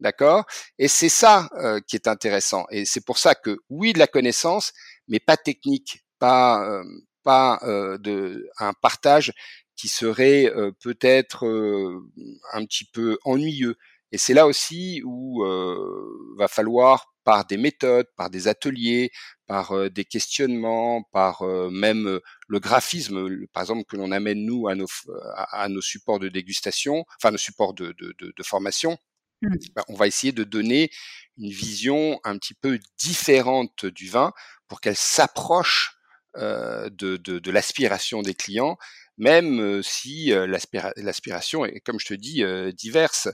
[0.00, 0.44] D'accord?
[0.78, 2.66] Et c'est ça euh, qui est intéressant.
[2.70, 4.72] Et c'est pour ça que oui, de la connaissance,
[5.08, 6.84] mais pas technique, pas euh,
[7.24, 9.32] pas euh, de un partage
[9.76, 11.98] qui serait euh, peut-être euh,
[12.52, 13.76] un petit peu ennuyeux.
[14.12, 15.42] Et c'est là aussi où
[16.38, 19.10] va falloir par des méthodes, par des ateliers,
[19.48, 24.86] par des questionnements, par même le graphisme, par exemple que l'on amène nous à nos
[25.34, 28.98] à, nos supports de dégustation, enfin nos supports de, de, de formation
[29.42, 29.54] Mmh.
[29.74, 30.90] Bah, on va essayer de donner
[31.38, 34.32] une vision un petit peu différente du vin
[34.68, 35.96] pour qu'elle s'approche
[36.36, 38.76] de l'aspiration des clients,
[39.16, 40.32] même si
[40.96, 42.42] l'aspiration est, comme je te dis,
[42.74, 43.28] diverse.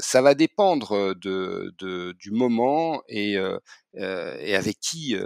[0.00, 3.36] Ça va dépendre de, de du moment et,
[3.94, 5.16] et avec qui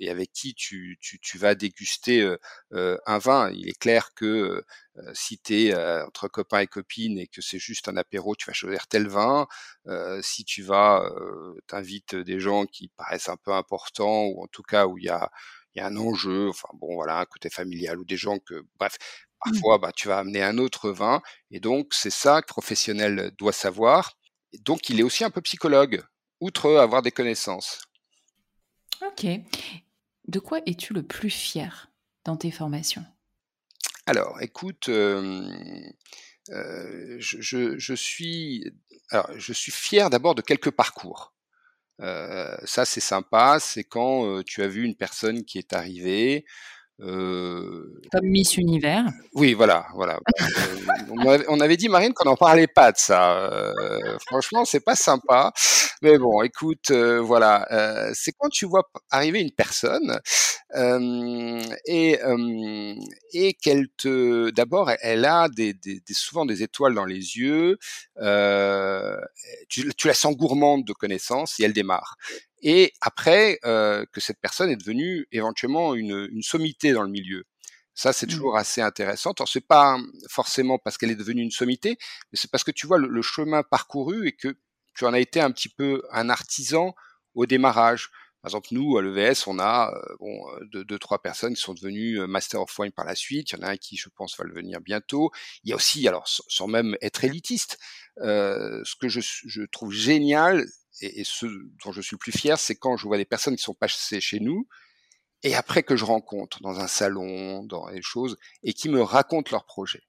[0.00, 2.36] et avec qui tu, tu, tu vas déguster
[2.72, 3.50] un vin.
[3.52, 4.62] Il est clair que
[5.14, 8.52] si tu es entre copains et copines et que c'est juste un apéro, tu vas
[8.54, 9.46] choisir tel vin.
[10.22, 11.04] si tu vas,
[11.66, 15.08] t'invites des gens qui paraissent un peu importants ou en tout cas où il y
[15.10, 15.30] a
[15.74, 18.62] il y a un enjeu, enfin bon voilà, un côté familial ou des gens que,
[18.78, 18.96] bref.
[19.44, 23.32] Parfois bah, tu vas amener un autre vin et donc c'est ça que le professionnel
[23.38, 24.16] doit savoir.
[24.60, 26.02] Donc il est aussi un peu psychologue,
[26.40, 27.80] outre avoir des connaissances.
[29.06, 29.26] Ok.
[30.28, 31.90] De quoi es-tu le plus fier
[32.24, 33.04] dans tes formations?
[34.06, 35.48] Alors, écoute, euh,
[36.50, 38.64] euh, je, je, je, suis,
[39.10, 41.34] alors, je suis fier d'abord de quelques parcours.
[42.00, 43.58] Euh, ça, c'est sympa.
[43.60, 46.44] C'est quand tu as vu une personne qui est arrivée.
[47.00, 49.06] Euh, Comme Miss Univers.
[49.34, 50.20] Oui, voilà, voilà.
[51.48, 53.72] on, avait, dit Marine qu'on n'en parlait pas de ça.
[54.26, 55.52] franchement, c'est pas sympa.
[56.02, 57.66] Mais bon, écoute, voilà,
[58.14, 60.20] c'est quand tu vois arriver une personne
[61.86, 62.18] et
[63.32, 67.78] et qu'elle te, d'abord, elle a des, des, des, souvent des étoiles dans les yeux.
[69.68, 72.16] tu, tu la sens gourmande de connaissances et elle démarre
[72.62, 77.44] et après euh, que cette personne est devenue éventuellement une, une sommité dans le milieu.
[77.94, 78.30] Ça, c'est mmh.
[78.30, 79.32] toujours assez intéressant.
[79.32, 79.98] Alors, c'est pas
[80.30, 81.98] forcément parce qu'elle est devenue une sommité,
[82.32, 84.56] mais c'est parce que tu vois le, le, chemin parcouru et que
[84.94, 86.94] tu en as été un petit peu un artisan
[87.34, 88.10] au démarrage.
[88.40, 91.74] Par exemple, nous, à l'EVS, on a euh, bon, deux, deux, trois personnes qui sont
[91.74, 93.52] devenues euh, Master of Wine par la suite.
[93.52, 95.30] Il y en a un qui, je pense, va le devenir bientôt.
[95.62, 97.78] Il y a aussi, alors sans même être élitiste,
[98.20, 100.66] euh, ce que je, je trouve génial,
[101.00, 101.46] et, et, ce
[101.84, 104.20] dont je suis le plus fier, c'est quand je vois des personnes qui sont passées
[104.20, 104.66] chez nous
[105.42, 109.50] et après que je rencontre dans un salon, dans les choses, et qui me racontent
[109.50, 110.02] leur projet.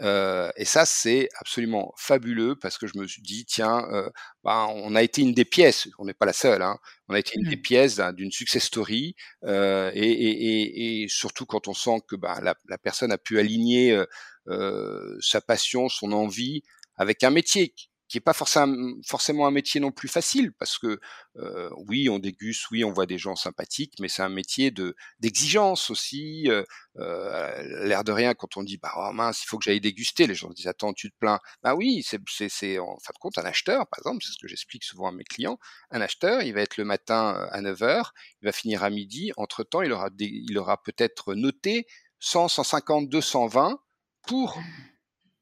[0.00, 4.10] Euh, et ça, c'est absolument fabuleux parce que je me suis dit, tiens, euh,
[4.44, 7.18] ben, on a été une des pièces, on n'est pas la seule, hein, on a
[7.18, 7.62] été une des mmh.
[7.62, 12.54] pièces d'une success story, euh, et, et, et, surtout quand on sent que ben, la,
[12.68, 13.98] la, personne a pu aligner
[14.48, 16.62] euh, sa passion, son envie
[16.96, 17.74] avec un métier
[18.08, 21.00] qui est pas forcément un métier non plus facile parce que
[21.36, 24.94] euh, oui on déguste oui on voit des gens sympathiques mais c'est un métier de
[25.18, 26.62] d'exigence aussi euh,
[26.98, 30.26] euh, l'air de rien quand on dit bah oh mince il faut que j'aille déguster.
[30.26, 31.40] Les gens disent attends tu te plains.
[31.62, 34.48] Bah oui c'est c'est en fin de compte un acheteur par exemple c'est ce que
[34.48, 35.58] j'explique souvent à mes clients.
[35.90, 38.10] Un acheteur il va être le matin à 9h
[38.42, 39.32] il va finir à midi.
[39.36, 41.86] Entre temps il aura il aura peut-être noté
[42.20, 43.78] 100 150 220
[44.26, 44.58] pour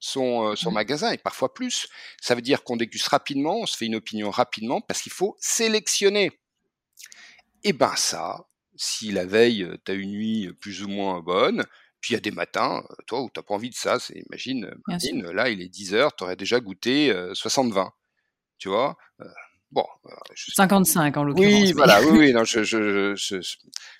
[0.04, 0.74] son, euh, son mmh.
[0.74, 1.88] magasin et parfois plus.
[2.20, 5.34] Ça veut dire qu'on déguste rapidement, on se fait une opinion rapidement parce qu'il faut
[5.40, 6.30] sélectionner.
[7.62, 11.64] Et ben ça, si la veille, euh, tu as une nuit plus ou moins bonne,
[12.02, 14.22] puis il y a des matins, euh, toi, où tu pas envie de ça, c'est,
[14.28, 14.70] imagine,
[15.32, 17.90] là, il est 10 heures, tu aurais déjà goûté 60-20.
[18.58, 18.96] Tu vois
[19.74, 19.84] Bon,
[20.37, 21.52] 55 en l'occurrence.
[21.52, 23.40] Oui, voilà, oui, oui, non, je, je, je,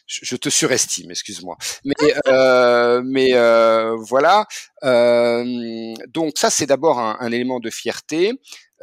[0.07, 1.57] je te surestime, excuse-moi.
[1.85, 4.47] Mais, euh, mais euh, voilà.
[4.85, 8.35] Euh, donc ça, c'est d'abord un, un, élément de fierté.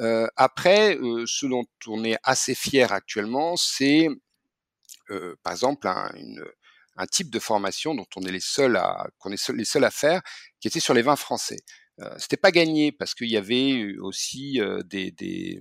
[0.01, 4.09] Euh, après, euh, ce dont on est assez fier actuellement, c'est
[5.11, 6.43] euh, par exemple un, une,
[6.97, 9.91] un type de formation dont on est les seuls à qu'on est les seuls à
[9.91, 10.21] faire,
[10.59, 11.59] qui était sur les vins français.
[12.17, 15.59] C'était pas gagné parce qu'il y avait aussi des, des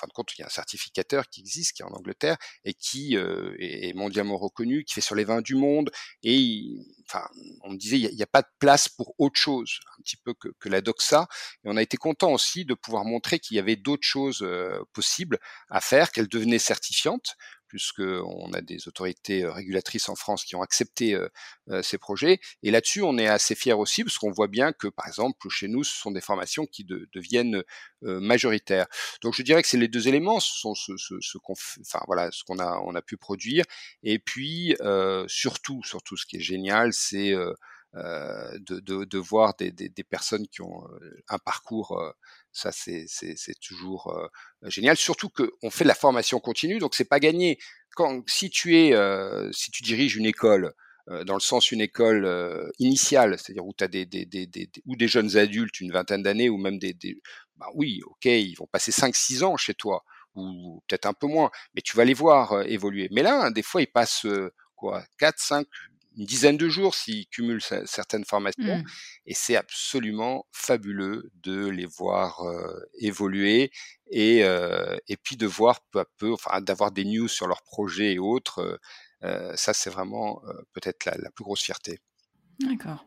[0.00, 2.74] fin de compte, il y a un certificateur qui existe, qui est en Angleterre, et
[2.74, 5.90] qui euh, est mondialement reconnu, qui fait sur les vins du monde.
[6.22, 7.26] Et enfin,
[7.62, 10.34] on me disait, il n'y a, pas de place pour autre chose, un petit peu
[10.34, 11.26] que, que, la doxa.
[11.64, 14.82] Et on a été content aussi de pouvoir montrer qu'il y avait d'autres choses euh,
[14.92, 17.36] possibles à faire, qu'elle devenait certifiante
[17.70, 21.16] puisqu'on a des autorités régulatrices en France qui ont accepté
[21.82, 22.40] ces projets.
[22.64, 25.68] Et là-dessus, on est assez fiers aussi, parce qu'on voit bien que, par exemple, chez
[25.68, 27.62] nous, ce sont des formations qui deviennent
[28.02, 28.86] majoritaires.
[29.22, 31.54] Donc, je dirais que c'est les deux éléments, ce sont ce, ce, ce qu'on,
[32.06, 33.64] voilà, ce qu'on a, on a pu produire.
[34.02, 34.76] Et puis,
[35.28, 37.34] surtout, surtout, ce qui est génial, c'est
[37.94, 40.84] de, voir des, personnes qui ont
[41.28, 42.02] un parcours,
[42.52, 43.06] ça c'est
[43.60, 44.12] toujours
[44.62, 44.96] génial.
[44.96, 47.58] Surtout qu'on fait de la formation continue, donc c'est pas gagné.
[47.96, 48.94] Quand, si tu es,
[49.52, 50.72] si tu diriges une école,
[51.26, 54.96] dans le sens une école initiale, c'est-à-dire où tu as des, des, des, des, ou
[54.96, 56.94] des jeunes adultes, une vingtaine d'années, ou même des,
[57.56, 61.50] bah oui, ok, ils vont passer 5-6 ans chez toi, ou peut-être un peu moins,
[61.74, 63.08] mais tu vas les voir évoluer.
[63.10, 64.26] Mais là, des fois, ils passent
[64.76, 65.66] quoi, 4, 5,
[66.20, 68.76] une dizaine de jours s'ils cumulent certaines formations.
[68.78, 68.84] Mmh.
[69.24, 73.70] Et c'est absolument fabuleux de les voir euh, évoluer
[74.10, 77.62] et, euh, et puis de voir peu à peu, enfin d'avoir des news sur leurs
[77.62, 78.78] projets et autres.
[79.24, 80.42] Euh, ça, c'est vraiment
[80.74, 82.00] peut-être la, la plus grosse fierté.
[82.58, 83.06] D'accord.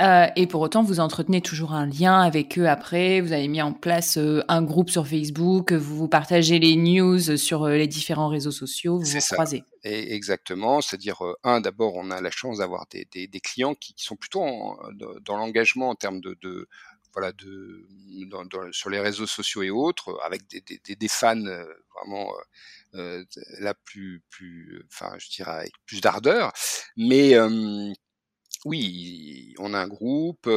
[0.00, 3.20] Euh, et pour autant, vous entretenez toujours un lien avec eux après.
[3.20, 5.72] Vous avez mis en place euh, un groupe sur Facebook.
[5.72, 8.98] Vous partagez les news sur euh, les différents réseaux sociaux.
[8.98, 9.64] Vous vous croisez.
[9.84, 10.80] Et exactement.
[10.80, 14.16] C'est-à-dire, un, d'abord, on a la chance d'avoir des, des, des, clients qui, qui sont
[14.16, 14.78] plutôt en,
[15.22, 16.68] dans l'engagement en termes de, de
[17.12, 17.86] voilà, de,
[18.30, 21.42] dans, dans, sur les réseaux sociaux et autres, avec des, des, des fans
[21.94, 22.32] vraiment
[22.94, 26.52] la plus, plus, enfin, je dirais avec plus d'ardeur.
[26.96, 27.34] Mais
[28.64, 30.48] oui, on a un groupe,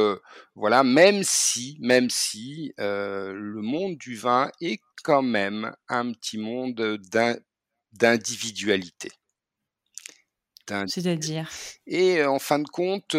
[0.54, 7.00] voilà, même si, même si le monde du vin est quand même un petit monde
[7.92, 9.10] d'individualité.
[10.88, 11.48] C'est-à-dire?
[11.86, 13.16] Et en fin de compte,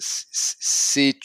[0.00, 1.18] c'est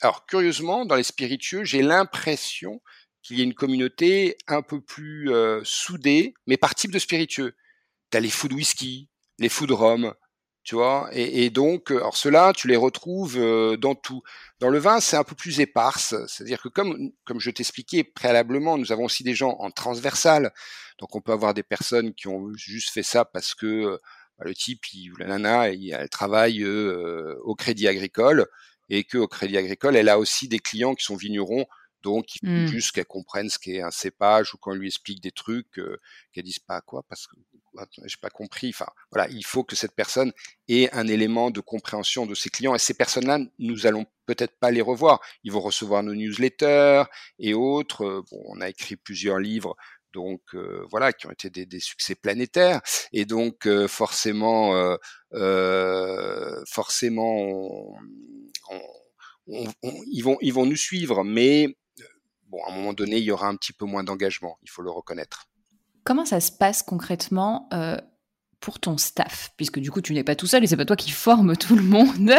[0.00, 2.80] alors curieusement dans les spiritueux, j'ai l'impression
[3.22, 5.30] qu'il y a une communauté un peu plus
[5.62, 7.54] soudée, mais par type de spiritueux.
[8.08, 10.14] T'as les fous de whisky, les fous de rhum,
[11.12, 14.22] Et, donc, euh, alors ceux-là, tu les retrouves euh, dans tout.
[14.60, 18.76] Dans le vin, c'est un peu plus éparse, c'est-à-dire que comme comme je t'expliquais préalablement,
[18.76, 20.52] nous avons aussi des gens en transversal.
[20.98, 23.98] Donc, on peut avoir des personnes qui ont juste fait ça parce que euh,
[24.38, 28.46] bah, le type ou la nana, elle travaille au Crédit Agricole
[28.88, 31.66] et que au Crédit Agricole, elle a aussi des clients qui sont vignerons
[32.02, 32.66] donc, il faut mmh.
[32.66, 36.00] juste qu'elle comprenne ce qu'est un cépage ou qu'on lui explique des trucs, euh,
[36.32, 37.36] qu'elle dise pas quoi parce que
[38.04, 38.70] j'ai pas compris.
[38.70, 40.32] Enfin, voilà, il faut que cette personne
[40.68, 42.74] ait un élément de compréhension de ses clients.
[42.74, 45.20] Et ces personnes-là, nous allons peut-être pas les revoir.
[45.44, 47.04] Ils vont recevoir nos newsletters
[47.38, 48.24] et autres.
[48.30, 49.76] Bon, on a écrit plusieurs livres
[50.14, 52.80] donc euh, voilà, qui ont été des, des, succès planétaires.
[53.12, 54.96] Et donc euh, forcément,
[55.34, 57.94] euh, forcément, on,
[59.48, 61.76] on, on, ils vont ils vont nous suivre, mais
[62.48, 64.82] bon, à un moment donné, il y aura un petit peu moins d'engagement, il faut
[64.82, 65.48] le reconnaître.
[66.04, 67.96] Comment ça se passe concrètement euh,
[68.60, 70.96] pour ton staff, puisque du coup tu n'es pas tout seul et c'est pas toi
[70.96, 72.32] qui forme tout le monde.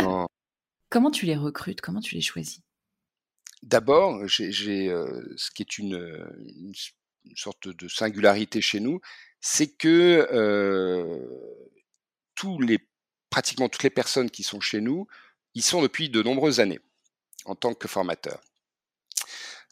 [0.90, 1.82] Comment tu les recrutes?
[1.82, 2.62] Comment tu les choisis?
[3.62, 5.96] D'abord, j'ai, ce qui est une,
[6.56, 6.74] une,
[7.36, 9.02] sorte de singularité chez nous,
[9.40, 10.26] c'est que
[12.36, 12.80] tous les,
[13.30, 15.08] pratiquement toutes les personnes qui sont chez nous,
[15.54, 16.80] ils sont depuis de nombreuses années
[17.46, 18.42] en tant que formateurs.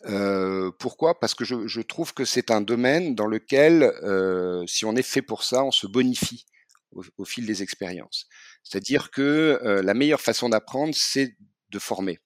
[0.06, 1.20] Euh, pourquoi?
[1.20, 5.02] Parce que je, je, trouve que c'est un domaine dans lequel, euh, si on est
[5.02, 6.46] fait pour ça, on se bonifie
[6.92, 8.28] au, au fil des expériences.
[8.64, 11.36] C'est-à-dire que euh, la meilleure façon d'apprendre, c'est
[11.70, 12.20] de former.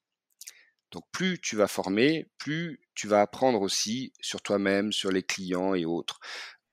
[0.92, 5.74] Donc plus tu vas former, plus tu vas apprendre aussi sur toi-même, sur les clients
[5.74, 6.20] et autres.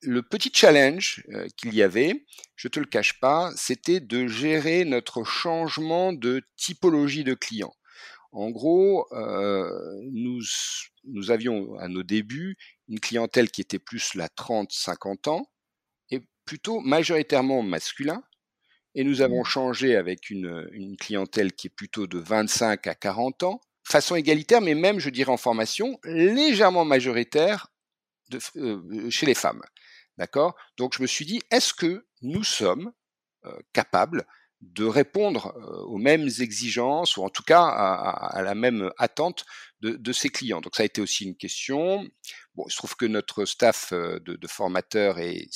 [0.02, 2.24] Le petit challenge euh, qu'il y avait,
[2.56, 7.74] je te le cache pas, c'était de gérer notre changement de typologie de clients.
[8.32, 9.70] En gros, euh,
[10.10, 10.40] nous,
[11.04, 12.56] nous avions à nos débuts
[12.88, 15.50] une clientèle qui était plus la 30-50 ans
[16.10, 18.22] et plutôt majoritairement masculin.
[18.94, 19.46] Et nous avons mmh.
[19.46, 24.60] changé avec une, une clientèle qui est plutôt de 25 à 40 ans, façon égalitaire,
[24.60, 27.68] mais même, je dirais, en formation, légèrement majoritaire
[28.30, 29.62] de, euh, chez les femmes.
[30.16, 30.56] D'accord?
[30.76, 32.92] Donc je me suis dit, est-ce que nous sommes
[33.44, 34.26] euh, capables
[34.60, 35.54] de répondre
[35.86, 39.44] aux mêmes exigences, ou en tout cas à, la même attente
[39.80, 40.60] de, ses clients.
[40.60, 42.06] Donc ça a été aussi une question.
[42.54, 45.48] Bon, il se trouve que notre staff de, de formateurs est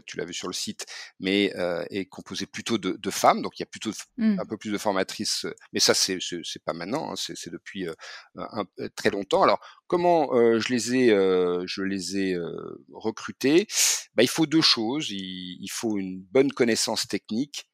[0.00, 0.86] tu l'as vu sur le site,
[1.20, 1.52] mais
[1.90, 4.38] est composé plutôt de, femmes, donc il y a plutôt mmh.
[4.40, 7.86] un peu plus de formatrices, mais ça c'est c'est pas maintenant, hein, c'est depuis
[8.36, 8.64] un,
[8.96, 9.42] très longtemps.
[9.42, 12.36] Alors comment je les ai je les ai
[12.92, 13.66] recrutés?
[14.14, 17.66] Bah, il faut deux choses, il, il, faut une bonne connaissance technique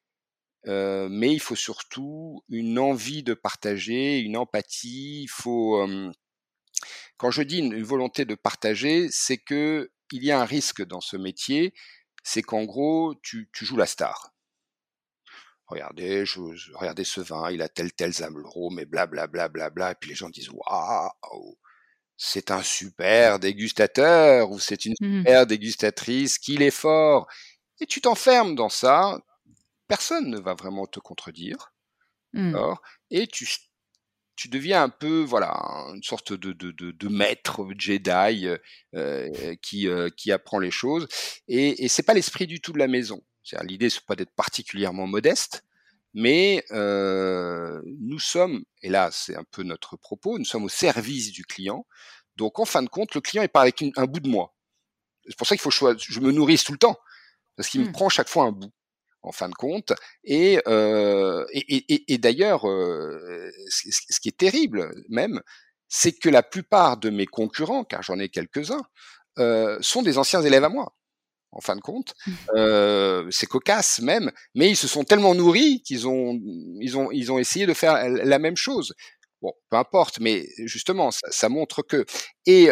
[0.66, 5.22] mais il faut surtout une envie de partager, une empathie.
[5.22, 5.86] Il faut,
[7.16, 11.00] quand je dis une, volonté de partager, c'est que il y a un risque dans
[11.00, 11.74] ce métier,
[12.22, 14.34] c'est qu'en gros, tu, joues la star.
[15.66, 16.40] Regardez, je,
[16.74, 18.12] regardez ce vin, il a tel tel
[18.72, 21.58] mais blablabla, bla, bla, bla, et puis les gens disent waouh,
[22.16, 27.26] c'est un super dégustateur ou c'est une mmh super dégustatrice, qu'il est fort.
[27.80, 29.18] Et tu t'enfermes dans ça,
[29.88, 31.72] personne ne va vraiment te contredire.
[32.34, 32.54] Mmh.
[33.10, 33.48] Et tu,
[34.36, 35.50] tu deviens un peu, voilà,
[35.94, 38.48] une sorte de, de, de, de maître Jedi
[38.94, 41.08] euh, qui, euh, qui apprend les choses.
[41.48, 43.20] Et, et c'est pas l'esprit du tout de la maison.
[43.62, 45.64] L'idée, c'est pas d'être particulièrement modeste,
[46.12, 51.32] mais euh, nous sommes, et là, c'est un peu notre propos, nous sommes au service
[51.32, 51.86] du client.
[52.36, 54.54] Donc, en fin de compte, le client est pas avec un bout de moi.
[55.26, 56.98] C'est pour ça qu'il faut que je me nourrisse tout le temps,
[57.56, 57.92] parce qu'il me mmh.
[57.92, 58.70] prend chaque fois un bout
[59.22, 59.92] en fin de compte.
[60.24, 65.40] Et, euh, et, et, d'ailleurs, euh, ce, qui est terrible même,
[65.88, 68.82] c'est que la plupart de mes concurrents, car j'en ai quelques-uns,
[69.38, 70.94] euh, sont des anciens élèves à moi.
[71.50, 73.30] En fin de compte, mmh.
[73.30, 76.38] c'est cocasse même, mais ils se sont tellement nourris qu'ils ont,
[76.78, 78.92] ils ont, ils ont essayé de faire la même chose.
[79.40, 82.04] Bon, peu importe, mais justement, ça, ça montre que
[82.44, 82.68] et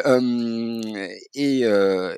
[1.35, 1.63] et,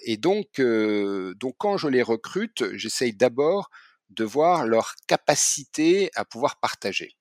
[0.02, 3.70] et donc donc quand je les recrute, j'essaye d'abord
[4.10, 7.16] de voir leur capacité à pouvoir partager.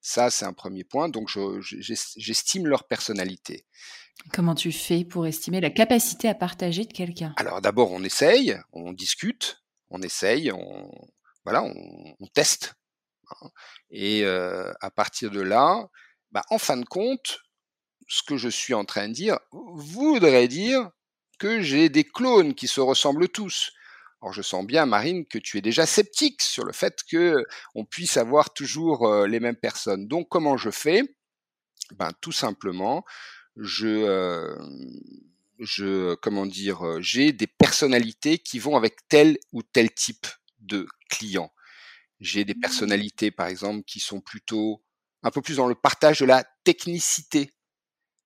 [0.00, 1.08] Ça, c'est un premier point.
[1.08, 3.64] Donc, j'estime leur personnalité.
[4.32, 7.34] Comment tu fais pour estimer la capacité à partager de quelqu'un?
[7.36, 10.90] Alors, d'abord, on essaye, on discute, on essaye, on,
[11.44, 12.74] voilà, on, teste.
[13.30, 13.50] Hein.
[13.90, 15.88] Et euh, à partir de là,
[16.30, 17.40] bah, en fin de compte,
[18.08, 20.90] ce que je suis en train de dire voudrait dire
[21.38, 23.72] que j'ai des clones qui se ressemblent tous.
[24.22, 27.84] Alors je sens bien, Marine, que tu es déjà sceptique sur le fait que on
[27.84, 30.06] puisse avoir toujours euh, les mêmes personnes.
[30.06, 31.02] Donc comment je fais?
[31.96, 33.04] Ben tout simplement,
[33.56, 34.56] je, euh,
[35.58, 40.26] je comment dire, j'ai des personnalités qui vont avec tel ou tel type
[40.60, 41.52] de client.
[42.20, 42.60] J'ai des mmh.
[42.60, 44.84] personnalités, par exemple, qui sont plutôt
[45.24, 47.52] un peu plus dans le partage de la technicité.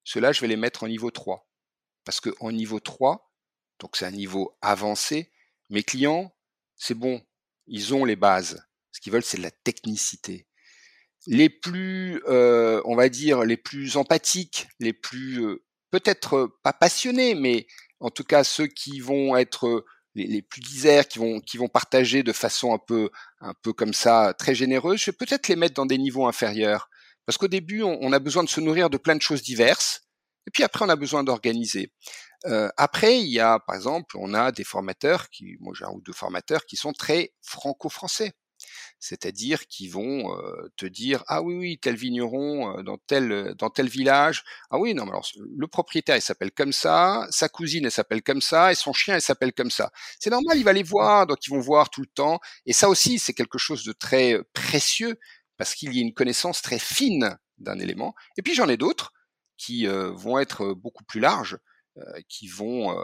[0.05, 1.49] Cela, je vais les mettre en niveau 3.
[2.05, 3.33] Parce que en niveau 3,
[3.79, 5.33] donc c'est un niveau avancé,
[5.71, 6.35] mes clients,
[6.77, 7.23] c'est bon,
[7.67, 8.65] ils ont les bases.
[8.93, 10.47] Ce qu'ils veulent, c'est de la technicité.
[11.27, 17.35] Les plus, euh, on va dire, les plus empathiques, les plus, euh, peut-être pas passionnés,
[17.35, 17.67] mais
[18.01, 19.85] en tout cas ceux qui vont être
[20.15, 24.55] les, plus disaires, qui vont, partager de façon un peu, un peu comme ça, très
[24.55, 26.89] généreuse, je vais peut-être les mettre dans des niveaux inférieurs.
[27.27, 30.03] Parce qu'au début, on, a besoin de se nourrir de plein de choses diverses,
[30.47, 31.93] et puis après, on a besoin d'organiser.
[32.47, 35.91] Euh, après, il y a, par exemple, on a des formateurs qui, moi j'ai un
[35.91, 38.33] ou deux formateurs qui sont très franco-français.
[39.01, 40.35] c'est-à-dire qu'ils vont
[40.77, 45.05] te dire ah oui oui tel vigneron dans tel dans tel village ah oui non
[45.05, 48.75] mais alors le propriétaire il s'appelle comme ça sa cousine elle s'appelle comme ça et
[48.75, 49.91] son chien elle s'appelle comme ça.
[50.19, 52.41] C'est normal il va les voir donc ils vont voir tout le temps.
[52.67, 55.19] Et ça aussi c'est quelque chose de très précieux
[55.59, 58.15] parce qu'il y a une connaissance très fine d'un élément.
[58.39, 59.13] Et puis j'en ai d'autres
[59.59, 61.59] qui vont être beaucoup plus larges
[62.29, 62.97] qui vont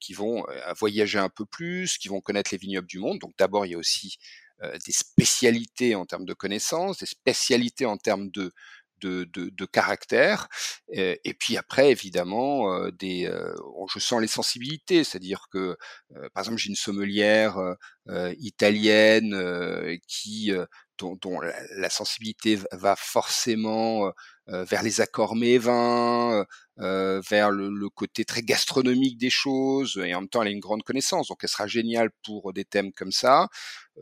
[0.00, 0.44] qui vont
[0.78, 3.18] voyager un peu plus, qui vont connaître les vignobles du monde.
[3.18, 4.18] Donc d'abord, il y a aussi
[4.62, 8.52] des spécialités en termes de connaissances, des spécialités en termes de,
[9.00, 10.48] de, de, de caractère.
[10.90, 13.30] Et, puis après, évidemment, des,
[13.92, 15.76] je sens les sensibilités, c'est-à-dire que,
[16.32, 17.58] par exemple, j'ai une sommelière
[18.38, 20.52] italienne qui
[20.98, 24.12] dont, dont la, sensibilité va forcément
[24.46, 26.44] vers les accords mévins,
[26.80, 30.50] euh, vers le, le, côté très gastronomique des choses, et en même temps elle a
[30.50, 33.48] une grande connaissance, donc elle sera géniale pour des thèmes comme ça.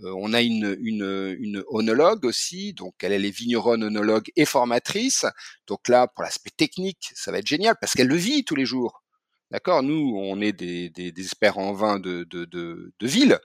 [0.02, 4.46] Euh, on a une, une, une onologue aussi, donc elle, elle est vigneronne, onologue et
[4.46, 5.26] formatrice.
[5.66, 8.64] Donc là, pour l'aspect technique, ça va être génial parce qu'elle le vit tous les
[8.64, 9.02] jours.
[9.50, 9.82] D'accord?
[9.82, 13.38] Nous, on est des, des, des experts en vin de, de, de, de ville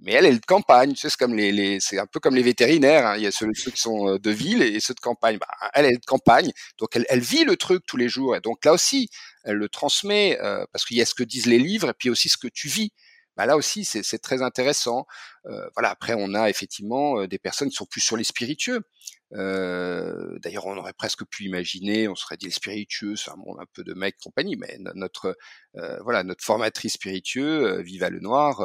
[0.00, 0.94] mais elle, est de campagne.
[0.96, 3.06] C'est comme les, c'est un peu comme les vétérinaires.
[3.06, 3.16] Hein.
[3.16, 5.38] Il y a ceux, qui sont de ville et ceux de campagne.
[5.38, 8.36] Bah, elle, est de campagne, donc elle, elle, vit le truc tous les jours.
[8.36, 9.10] Et donc là aussi,
[9.44, 12.10] elle le transmet euh, parce qu'il y a ce que disent les livres et puis
[12.10, 12.92] aussi ce que tu vis.
[13.36, 15.06] Bah là aussi, c'est très intéressant.
[15.46, 15.90] Euh, voilà.
[15.90, 18.82] Après, on a effectivement des personnes qui sont plus sur les spiritueux.
[19.34, 23.58] Euh, D'ailleurs, on aurait presque pu imaginer, on serait dit les spiritueux, c'est un monde
[23.60, 25.36] un peu de mec compagnie, mais notre
[25.76, 28.60] euh, voilà notre formatrice spiritueux, euh, Viva le Noir,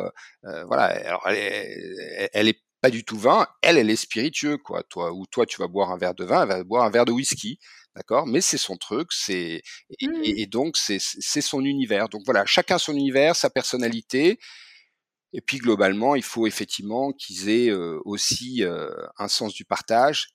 [0.45, 0.85] euh, voilà.
[0.85, 4.83] Alors elle est, elle est pas du tout vin, elle, elle est spiritueux, quoi.
[4.83, 7.05] Toi, ou toi, tu vas boire un verre de vin, elle va boire un verre
[7.05, 7.59] de whisky,
[7.95, 8.25] d'accord?
[8.27, 9.61] Mais c'est son truc, c'est
[9.99, 10.21] et, mmh.
[10.23, 10.99] et, donc c'est
[11.41, 12.09] son univers.
[12.09, 14.39] Donc voilà, chacun son univers, sa personnalité.
[15.33, 17.71] Et puis globalement, il faut effectivement qu'ils aient
[18.05, 18.63] aussi
[19.17, 20.34] un sens du partage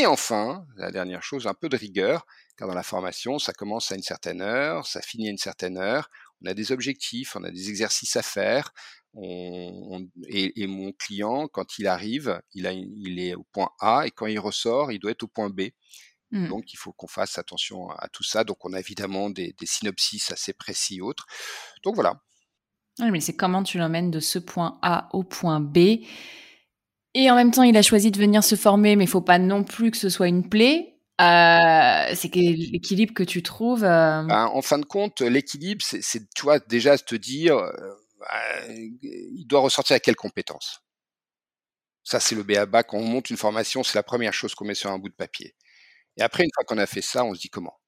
[0.00, 2.26] et enfin, la dernière chose, un peu de rigueur,
[2.56, 5.78] car dans la formation, ça commence à une certaine heure, ça finit à une certaine
[5.78, 6.10] heure,
[6.42, 8.72] on a des objectifs, on a des exercices à faire,
[9.14, 14.06] on, et, et, mon client, quand il arrive, il, a, il est au point A,
[14.06, 15.68] et quand il ressort, il doit être au point B.
[16.32, 16.48] Mmh.
[16.48, 18.42] Donc, il faut qu'on fasse attention à tout ça.
[18.42, 21.26] Donc, on a évidemment des, des synopsis assez précis et autres.
[21.84, 22.20] Donc, voilà.
[22.98, 26.00] Oui, mais c'est comment tu l'emmènes de ce point A au point B?
[27.14, 29.38] Et en même temps, il a choisi de venir se former, mais il faut pas
[29.38, 30.94] non plus que ce soit une plaie.
[31.20, 33.84] Euh, c'est l'équilibre que tu trouves.
[33.84, 34.24] Euh...
[34.24, 36.00] Ben, en fin de compte, l'équilibre, c'est,
[36.34, 37.70] tu vois, déjà te dire, euh,
[39.02, 40.80] il doit ressortir à quelles compétences.
[42.02, 42.82] Ça, c'est le BABA.
[42.82, 45.14] Quand on monte une formation, c'est la première chose qu'on met sur un bout de
[45.14, 45.54] papier.
[46.16, 47.78] Et après, une fois qu'on a fait ça, on se dit comment?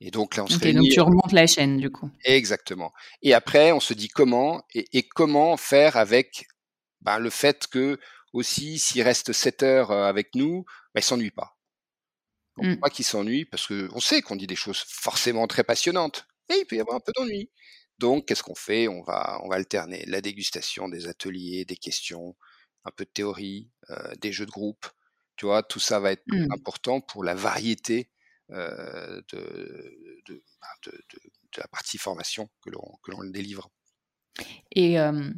[0.00, 2.10] Et donc là, on se okay, Donc tu remontes la chaîne, du coup.
[2.24, 2.92] Exactement.
[3.22, 6.46] Et après, on se dit comment et, et comment faire avec
[7.06, 7.98] ben, le fait que
[8.32, 11.56] aussi s'il reste 7 heures avec nous, ben, il s'ennuie pas.
[12.56, 12.80] Donc, mmh.
[12.80, 16.58] pas qu'il s'ennuie parce que on sait qu'on dit des choses forcément très passionnantes, mais
[16.58, 17.50] il peut y avoir un peu d'ennui.
[17.98, 18.88] Donc, qu'est-ce qu'on fait?
[18.88, 22.36] On va, on va alterner la dégustation, des ateliers, des questions,
[22.84, 24.86] un peu de théorie, euh, des jeux de groupe.
[25.36, 26.52] Tu vois, tout ça va être mmh.
[26.52, 28.10] important pour la variété
[28.50, 31.20] euh, de, de, bah, de, de,
[31.58, 33.70] la partie formation que l'on délivre.
[34.72, 35.30] Et euh,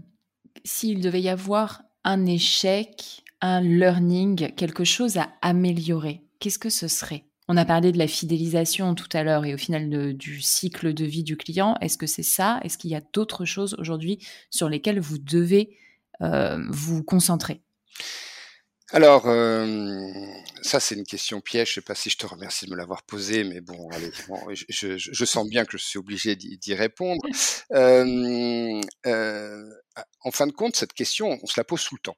[0.64, 6.88] s'il devait y avoir un échec, un learning, quelque chose à améliorer, qu'est-ce que ce
[6.88, 7.24] serait?
[7.50, 11.04] On a parlé de la fidélisation tout à l'heure et au final du cycle de
[11.06, 11.76] vie du client.
[11.80, 12.60] Est-ce que c'est ça?
[12.62, 14.18] Est-ce qu'il y a d'autres choses aujourd'hui
[14.50, 15.78] sur lesquelles vous devez
[16.20, 17.62] euh, vous concentrer?
[18.90, 20.10] Alors, euh,
[20.62, 21.68] ça c'est une question piège.
[21.68, 24.10] Je sais pas si je te remercie de me l'avoir posée, mais bon, allez,
[24.70, 27.20] je, je, sens bien que je suis obligé d'y répondre.
[27.72, 29.62] Euh, euh,
[30.20, 32.16] en fin de compte, cette question, on se la pose tout le temps.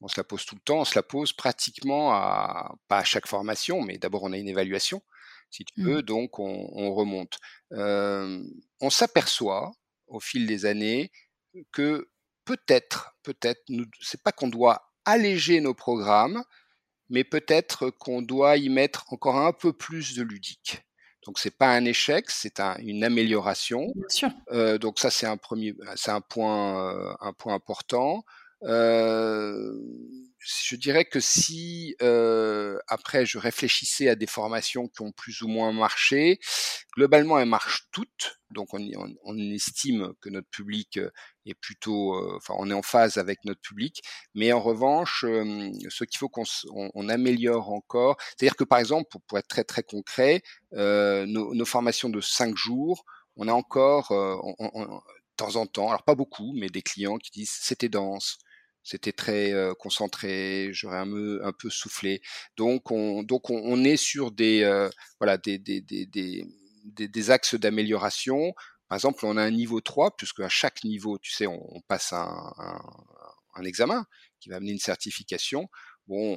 [0.00, 0.80] On se la pose tout le temps.
[0.80, 4.48] On se la pose pratiquement à pas à chaque formation, mais d'abord on a une
[4.48, 5.02] évaluation,
[5.50, 6.02] si tu veux, mmh.
[6.02, 7.38] donc on, on remonte.
[7.72, 8.42] Euh,
[8.80, 9.72] on s'aperçoit
[10.06, 11.10] au fil des années
[11.72, 12.10] que
[12.44, 13.62] peut-être, peut-être,
[14.00, 16.42] c'est pas qu'on doit alléger nos programmes,
[17.08, 20.82] mais peut-être qu'on doit y mettre encore un peu plus de ludique.
[21.24, 23.92] Donc c'est pas un échec, c'est un, une amélioration.
[23.94, 24.30] Bien sûr.
[24.52, 28.24] Euh, donc ça c'est un premier, c'est un point, euh, un point important.
[28.62, 29.72] Euh,
[30.40, 35.48] je dirais que si euh, après je réfléchissais à des formations qui ont plus ou
[35.48, 36.40] moins marché,
[36.96, 41.10] globalement elles marchent toutes, donc on, estime que notre public euh,
[41.44, 44.02] est plutôt, euh, enfin on est en phase avec notre public,
[44.34, 49.38] mais en revanche, ce qu'il faut qu'on on, améliore encore, c'est-à-dire que par exemple, pour,
[49.38, 50.42] être très très concret,
[50.72, 53.04] nos, nos, formations de cinq jours,
[53.36, 57.58] on a encore de temps en temps, alors pas beaucoup, mais des clients qui disent
[57.60, 58.38] c'était dense,
[58.82, 62.22] C'était très concentré, j'aurais un peu, soufflé.
[62.56, 64.64] Donc on, donc on, est sur des,
[67.28, 68.54] axes d'amélioration.
[68.88, 72.12] Par exemple, on a un niveau 3, puisque à chaque niveau, tu sais, on, passe
[72.12, 72.80] un, un,
[73.54, 74.04] un, examen
[74.40, 75.68] qui va amener une certification.
[76.08, 76.36] Bon,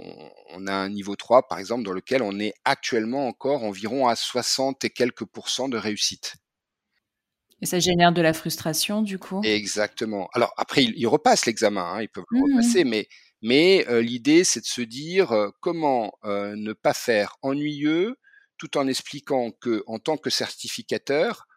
[0.49, 4.15] on a un niveau 3, par exemple, dans lequel on est actuellement encore environ à
[4.15, 6.35] 60 et quelques pourcents de réussite.
[7.63, 9.39] Et ça génère de la frustration, du coup?
[9.41, 10.27] Exactement.
[10.33, 13.07] Alors après, ils, ils repassent l'examen, hein, ils peuvent le mmh repasser, mais,
[13.41, 18.17] mais euh, l'idée, c'est de se dire euh, comment euh, ne pas faire ennuyeux,
[18.57, 21.47] tout en expliquant que en tant que certificateur,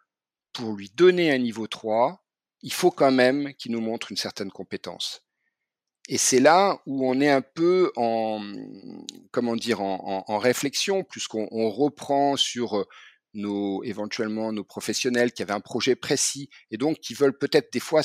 [0.53, 2.23] pour lui donner un niveau 3,
[2.61, 5.25] il faut quand même qu'il nous montre une certaine compétence.
[6.07, 8.41] Et c'est là où on est un peu en,
[9.31, 12.87] comment dire, en, en, en réflexion, puisqu'on on reprend sur
[13.83, 18.01] éventuellement nos professionnels qui avaient un projet précis et donc qui veulent peut-être des fois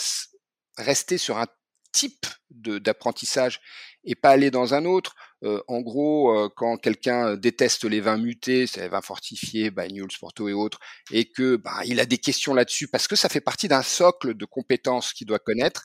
[0.76, 1.46] rester sur un
[1.92, 3.60] type d'apprentissage
[4.04, 5.14] et pas aller dans un autre.
[5.44, 10.48] Euh, en gros, euh, quand quelqu'un déteste les vins mutés, les vins fortifiés, Banyuls, Porto
[10.48, 10.78] et autres,
[11.10, 14.34] et que bah, il a des questions là-dessus parce que ça fait partie d'un socle
[14.34, 15.84] de compétences qu'il doit connaître,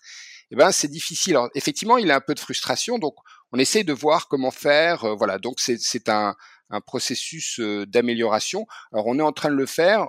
[0.52, 1.38] eh ben c'est difficile.
[1.56, 3.16] Effectivement, il a un peu de frustration, donc
[3.52, 5.04] on essaie de voir comment faire.
[5.04, 6.36] Euh, voilà, donc c'est un,
[6.70, 8.66] un processus d'amélioration.
[8.92, 10.08] Alors on est en train de le faire.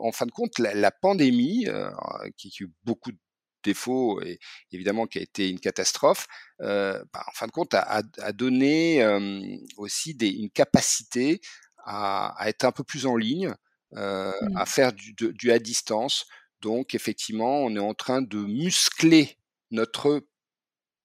[0.00, 1.66] En fin de compte, la, la pandémie,
[2.36, 3.18] qui, qui a eu beaucoup de
[3.66, 4.38] défauts et
[4.72, 6.26] évidemment qui a été une catastrophe,
[6.62, 9.42] euh, bah, en fin de compte, a, a donné euh,
[9.76, 11.40] aussi des, une capacité
[11.84, 13.52] à, à, être un peu plus en ligne,
[13.96, 14.56] euh, mmh.
[14.56, 16.26] à faire du, de, du à distance.
[16.60, 19.36] Donc effectivement, on est en train de muscler
[19.70, 20.22] notre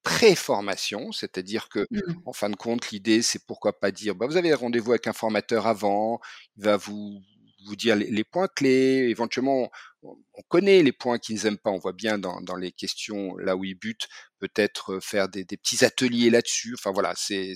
[0.04, 2.22] pré-formation, c'est-à-dire que, mmh.
[2.26, 5.14] en fin de compte, l'idée, c'est pourquoi pas dire, bah, vous avez rendez-vous avec un
[5.14, 6.20] formateur avant,
[6.58, 7.22] il va vous
[7.66, 9.70] vous dire les, les points clés, éventuellement,
[10.04, 13.38] on, on, connaît les points qu'ils n'aiment pas, on voit bien dans, dans, les questions
[13.38, 14.08] là où ils butent,
[14.40, 17.54] peut-être faire des, des, petits ateliers là-dessus, enfin voilà, c'est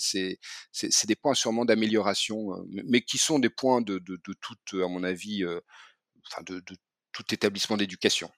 [1.08, 5.04] des points sûrement d'amélioration, mais qui sont des points de, de, de toute, à mon
[5.04, 5.60] avis, euh,
[6.28, 6.78] enfin de, de
[7.12, 8.30] tout établissement d'éducation.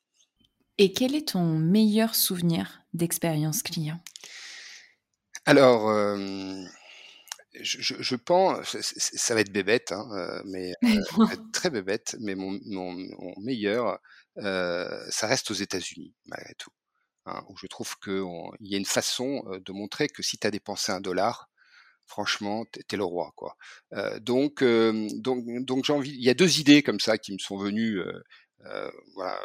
[0.77, 3.99] Et quel est ton meilleur souvenir d'expérience client?
[5.45, 6.63] Alors, euh,
[7.61, 11.01] je, je, pense, ça va être bébête, hein, euh, mais euh,
[11.53, 13.99] très bébête, mais mon, mon, mon meilleur,
[14.37, 16.71] euh, ça reste aux États-Unis, malgré tout.
[17.25, 18.23] Hein, où je trouve qu'il
[18.61, 21.49] y a une façon de montrer que si tu as dépensé un dollar,
[22.07, 23.57] franchement, t'es le roi, quoi.
[23.93, 26.11] Euh, donc, euh, donc, donc j'ai envie.
[26.11, 29.39] Il y a deux idées comme ça qui me sont venues, euh, voilà,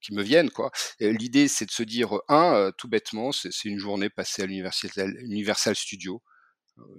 [0.00, 0.70] qui me viennent quoi.
[1.00, 4.90] L'idée c'est de se dire un tout bêtement c'est une journée passée à l'Universal
[5.24, 6.22] Universal Studio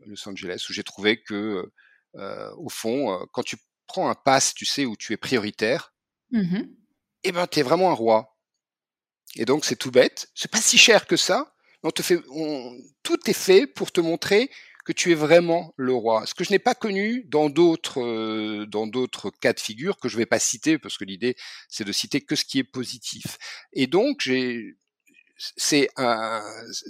[0.05, 1.71] Los Angeles où j'ai trouvé que
[2.15, 5.93] euh, au fond quand tu prends un pass tu sais où tu es prioritaire
[7.23, 8.37] et eh ben tu es vraiment un roi.
[9.35, 11.53] Et donc c'est tout bête, c'est pas si cher que ça.
[11.83, 14.49] On te fait on, tout est fait pour te montrer
[14.89, 16.25] que tu es vraiment le roi.
[16.25, 20.09] Ce que je n'ai pas connu dans d'autres euh, dans d'autres cas de figure que
[20.09, 21.35] je vais pas citer parce que l'idée
[21.67, 23.37] c'est de citer que ce qui est positif.
[23.71, 24.77] Et donc j'ai
[25.37, 26.41] c'est un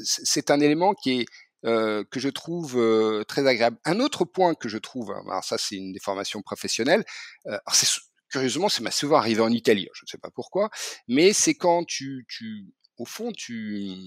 [0.05, 1.25] c'est un élément qui est
[1.65, 3.77] euh, que je trouve euh, très agréable.
[3.83, 7.03] Un autre point que je trouve, hein, alors ça c'est une déformation professionnelle,
[7.47, 10.69] euh, c'est curieusement c'est m'a souvent arrivé en Italie, je ne sais pas pourquoi,
[11.09, 12.65] mais c'est quand tu, tu
[12.97, 13.97] au fond tu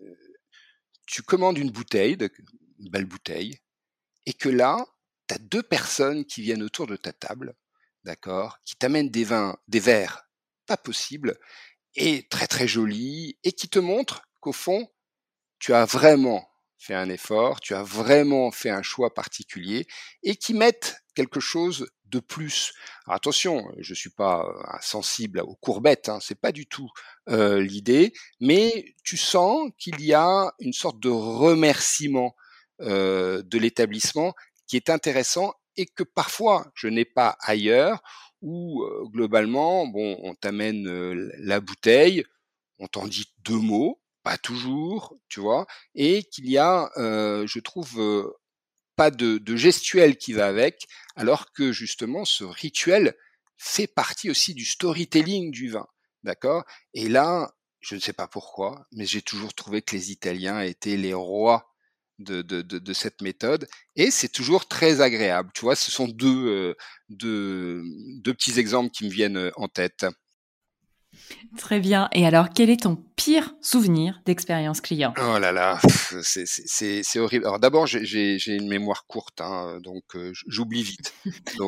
[0.00, 0.14] euh,
[1.04, 2.30] tu commandes une bouteille de,
[2.82, 3.58] une belle bouteille,
[4.26, 4.84] et que là,
[5.28, 7.54] tu as deux personnes qui viennent autour de ta table,
[8.04, 10.28] d'accord, qui t'amènent des vins, des verres
[10.66, 11.38] pas possibles,
[11.94, 14.88] et très très jolis, et qui te montrent qu'au fond,
[15.58, 19.86] tu as vraiment fait un effort, tu as vraiment fait un choix particulier,
[20.22, 22.72] et qui mettent quelque chose de plus.
[23.06, 26.90] Attention, je suis pas euh, sensible aux courbettes, hein, c'est pas du tout
[27.28, 32.34] euh, l'idée, mais tu sens qu'il y a une sorte de remerciement
[32.80, 34.34] euh, de l'établissement
[34.66, 38.02] qui est intéressant et que parfois je n'ai pas ailleurs
[38.40, 42.24] où euh, globalement bon on t'amène euh, la bouteille
[42.78, 48.32] on t'en dit deux mots pas toujours tu vois et qu'il y a je trouve
[48.96, 53.14] pas de, de, gestuel qui va avec alors que justement ce rituel
[53.58, 55.86] fait partie aussi du storytelling du vin
[56.24, 56.64] d'accord?
[56.94, 60.96] Et là je ne sais pas pourquoi mais j'ai toujours trouvé que les Italiens étaient
[60.96, 61.71] les rois
[62.18, 65.50] de, de, de, cette méthode et c'est toujours très agréable.
[65.54, 66.74] Tu vois, ce sont deux, euh,
[67.08, 67.82] deux,
[68.20, 70.06] deux petits exemples qui me viennent euh, en tête.
[71.58, 72.08] Très bien.
[72.12, 75.12] Et alors, quel est ton pire souvenir d'expérience client?
[75.18, 75.78] Oh là là,
[76.22, 77.46] c'est horrible.
[77.46, 81.12] Alors d'abord, j'ai une mémoire courte, hein, donc euh, j'oublie vite.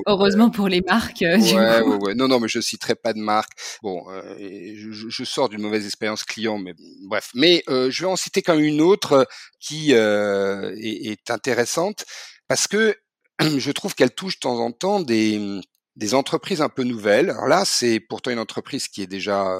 [0.07, 1.23] Heureusement pour les marques.
[1.23, 3.53] Euh, ouais, ouais, ouais, Non, non, mais je citerai pas de marque.
[3.83, 6.75] Bon, euh, je, je, sors d'une mauvaise expérience client, mais
[7.07, 7.31] bref.
[7.35, 9.27] Mais je vais en citer quand même une autre
[9.61, 12.05] qui est, est intéressante
[12.49, 12.97] parce que
[13.41, 15.61] je trouve qu'elle touche de temps en temps des
[15.97, 17.30] des entreprises un peu nouvelles.
[17.30, 19.59] Alors là, c'est pourtant une entreprise qui est déjà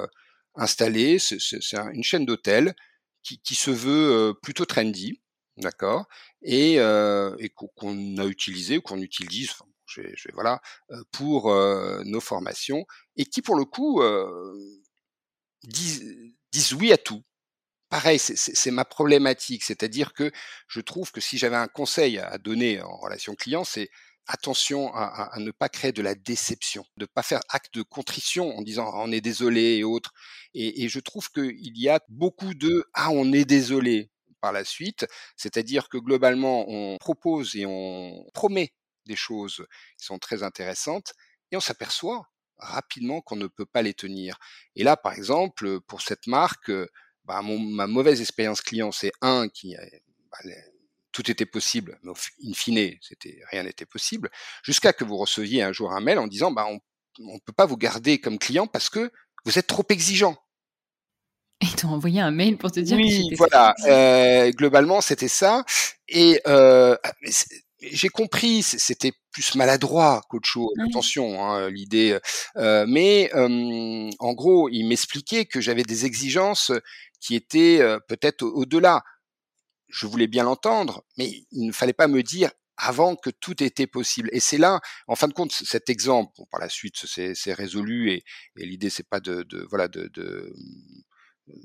[0.55, 1.18] installée.
[1.18, 1.39] C'est
[1.93, 2.74] une chaîne d'hôtels
[3.22, 5.22] qui, se veut plutôt trendy,
[5.57, 6.07] d'accord,
[6.43, 9.53] et, et qu'on a utilisé ou qu'on utilise.
[9.87, 10.61] Je vais, je voilà,
[11.12, 11.55] pour
[12.05, 14.03] nos formations et qui pour le coup
[15.62, 16.05] disent,
[16.53, 17.22] disent oui à tout
[17.95, 20.32] pareil, c'est ma problématique, c'est-à-dire que
[20.66, 23.89] je trouve que si j'avais un conseil à donner en relation client, c'est
[24.27, 28.62] attention à, ne pas créer de la déception, de pas faire acte de contrition en
[28.62, 30.12] disant on est désolé et autres.
[30.55, 34.11] Et, je trouve qu'il y a beaucoup de ah on est désolé
[34.41, 35.07] par la suite,
[35.37, 38.75] c'est-à-dire que globalement on propose et on promet
[39.07, 39.66] des choses
[39.99, 41.14] qui sont très intéressantes
[41.51, 44.39] et on s'aperçoit rapidement qu'on ne peut pas les tenir.
[44.77, 46.70] Et là, par exemple, pour cette marque,
[47.25, 49.75] bah, ma mauvaise expérience client, c'est un qui
[50.31, 50.39] bah,
[51.15, 52.12] tout était possible, mais
[52.45, 54.31] in fine, c'était rien n'était possible,
[54.62, 56.81] jusqu'à que vous receviez un jour un mail en disant bah on
[57.19, 59.11] ne peut pas vous garder comme client parce que
[59.47, 60.37] vous êtes trop exigeant.
[61.61, 63.75] Et t'ont envoyé un mail pour te dire oui, voilà.
[63.87, 65.65] Euh, globalement, c'était ça.
[66.09, 66.97] Et euh,
[67.81, 70.73] j'ai compris, c'était plus maladroit qu'autre chose.
[70.89, 72.19] Attention, hein, l'idée.
[72.57, 76.73] Euh, mais euh, en gros, il m'expliquait que j'avais des exigences
[77.21, 79.03] qui étaient euh, peut-être au-delà
[79.95, 83.87] je voulais bien l'entendre, mais il ne fallait pas me dire avant que tout était
[83.87, 84.29] possible.
[84.33, 88.25] Et c'est là, en fin de compte, cet exemple, par la suite, c'est résolu et,
[88.59, 90.53] et l'idée, c'est pas de, de, voilà, de, de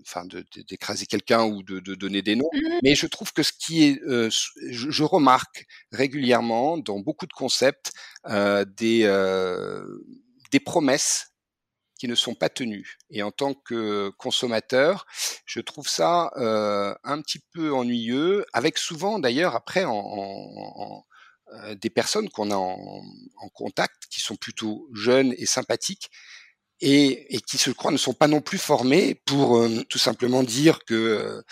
[0.01, 0.25] enfin
[0.67, 2.49] d'écraser quelqu'un ou de, de, donner des noms.
[2.53, 2.79] Mmh.
[2.83, 4.29] Mais je trouve que ce qui est, euh,
[4.69, 7.93] je, je, remarque régulièrement dans beaucoup de concepts
[8.27, 9.83] euh, des euh,
[10.51, 11.31] des promesses
[11.99, 12.97] qui ne sont pas tenus.
[13.11, 15.05] Et en tant que consommateur,
[15.45, 21.05] je trouve ça euh, un petit peu ennuyeux, avec souvent d'ailleurs après en, en,
[21.53, 23.03] euh, des personnes qu'on a en,
[23.37, 26.09] en, contact qui sont plutôt jeunes et sympathiques
[26.81, 30.43] et, et, qui, je crois, ne sont pas non plus formés pour euh, tout simplement
[30.43, 31.43] dire que,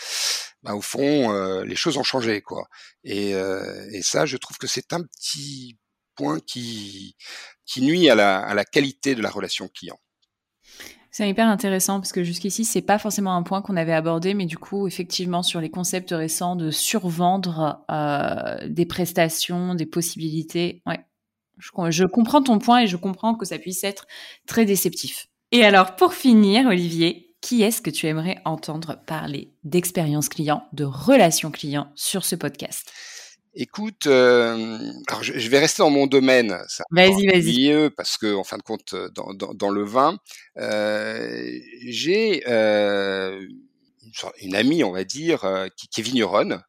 [0.63, 2.67] bah, au fond, euh, les choses ont changé, quoi.
[3.03, 5.77] Et, euh, et ça, je trouve que c'est un petit
[6.15, 7.15] point qui,
[7.65, 9.99] qui nuit à la, à la qualité de la relation client.
[11.17, 14.45] C'est hyper intéressant parce que jusqu'ici, c'est pas forcément un point qu'on avait abordé, mais
[14.45, 20.99] du coup, effectivement, sur les concepts récents de survendre euh, des prestations, des possibilités, ouais,
[21.57, 24.05] je, comprends ton point et je comprends que ça puisse être
[24.45, 25.27] très déceptif.
[25.51, 30.83] Et alors, pour finir, Olivier, qui est-ce que tu aimerais entendre parler d'expérience client, de
[30.83, 32.93] relation client sur ce podcast?
[33.59, 34.77] Écoute, euh,
[35.07, 36.59] alors je, vais rester dans mon domaine.
[36.91, 37.89] Vas-y, vas-y.
[37.89, 40.19] Parce que, en fin de compte, dans, dans, dans le vin,
[40.59, 43.41] euh, j'ai euh,
[44.03, 46.61] une, une, amie, on va dire, euh, qui, qui, est vigneronne,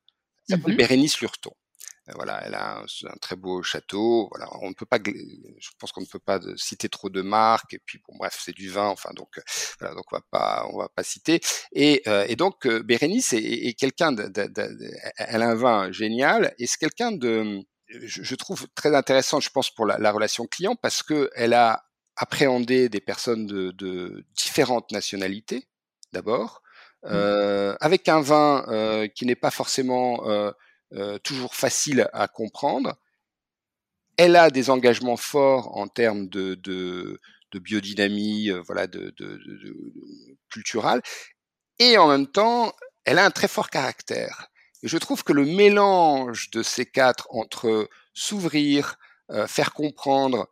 [0.47, 1.53] qui s'appelle mmh Bérénice Lurton.
[2.09, 4.29] Euh, voilà, elle a un, très beau château.
[4.31, 7.75] Voilà, on ne peut pas, je pense qu'on ne peut pas citer trop de marques.
[7.75, 8.89] Et puis bon, bref, c'est du vin.
[8.89, 9.43] Enfin, donc euh,
[9.81, 11.41] voilà, donc on va pas, on va pas citer.
[11.73, 14.15] Et, euh, et donc Bérénice est, est quelqu'un
[15.17, 19.51] elle a un vin génial et c'est quelqu'un de, je, je, trouve très intéressant, je
[19.51, 21.85] pense pour la, la relation client parce que elle a
[22.17, 25.69] appréhendé des personnes de, de différentes nationalités
[26.13, 26.63] d'abord.
[27.05, 27.11] Mmh.
[27.13, 30.51] Euh, avec un vin euh, qui n'est pas forcément euh,
[30.95, 32.97] euh, toujours facile à comprendre.
[34.17, 37.21] Elle a des engagements forts en termes de, de,
[37.53, 39.41] de biodynamie, euh, voilà, de, de,
[41.79, 42.73] et en même temps,
[43.05, 44.49] elle a un très fort caractère.
[44.83, 48.97] Et je trouve que le mélange de ces quatre entre s'ouvrir,
[49.31, 50.49] euh, faire comprendre,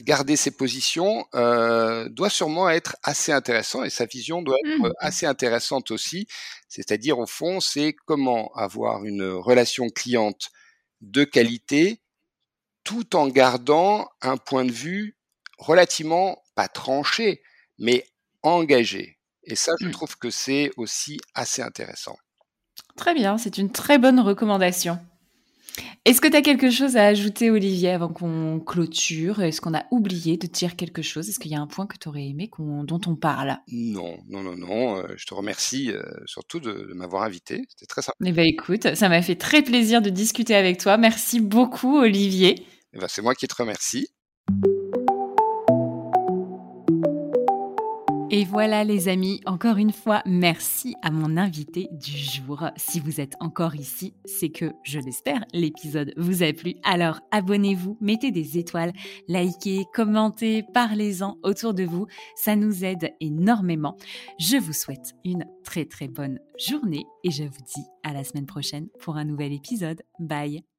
[0.00, 4.92] garder ses positions euh, doit sûrement être assez intéressant et sa vision doit être mmh.
[4.98, 6.26] assez intéressante aussi.
[6.74, 10.50] C'est-à-dire au fond, c'est comment avoir une relation cliente
[11.02, 12.00] de qualité
[12.82, 15.16] tout en gardant un point de vue
[15.58, 17.42] relativement pas tranché,
[17.78, 18.04] mais
[18.42, 19.20] engagé.
[19.44, 19.92] Et ça, je mmh.
[19.92, 22.16] trouve que c'est aussi assez intéressant.
[22.96, 24.98] Très bien, c'est une très bonne recommandation.
[26.04, 29.42] Est-ce que tu as quelque chose à ajouter, Olivier, avant qu'on clôture?
[29.42, 31.28] Est-ce qu'on a oublié de dire quelque chose?
[31.28, 33.56] Est-ce qu'il y a un point que tu aurais aimé dont on parle?
[33.72, 34.98] Non, non, non, non.
[34.98, 37.64] Euh, je te remercie euh, surtout de, m'avoir invité.
[37.68, 38.16] C'était très sympa.
[38.24, 40.96] Eh bien, écoute, ça m'a fait très plaisir de discuter avec toi.
[40.96, 42.66] Merci beaucoup, Olivier.
[42.92, 44.08] Eh ben, C'est moi qui te remercie.
[48.36, 52.68] Et voilà les amis, encore une fois, merci à mon invité du jour.
[52.76, 56.74] Si vous êtes encore ici, c'est que, je l'espère, l'épisode vous a plu.
[56.82, 58.92] Alors abonnez-vous, mettez des étoiles,
[59.28, 62.08] likez, commentez, parlez-en autour de vous.
[62.34, 63.96] Ça nous aide énormément.
[64.40, 68.46] Je vous souhaite une très très bonne journée et je vous dis à la semaine
[68.46, 70.02] prochaine pour un nouvel épisode.
[70.18, 70.73] Bye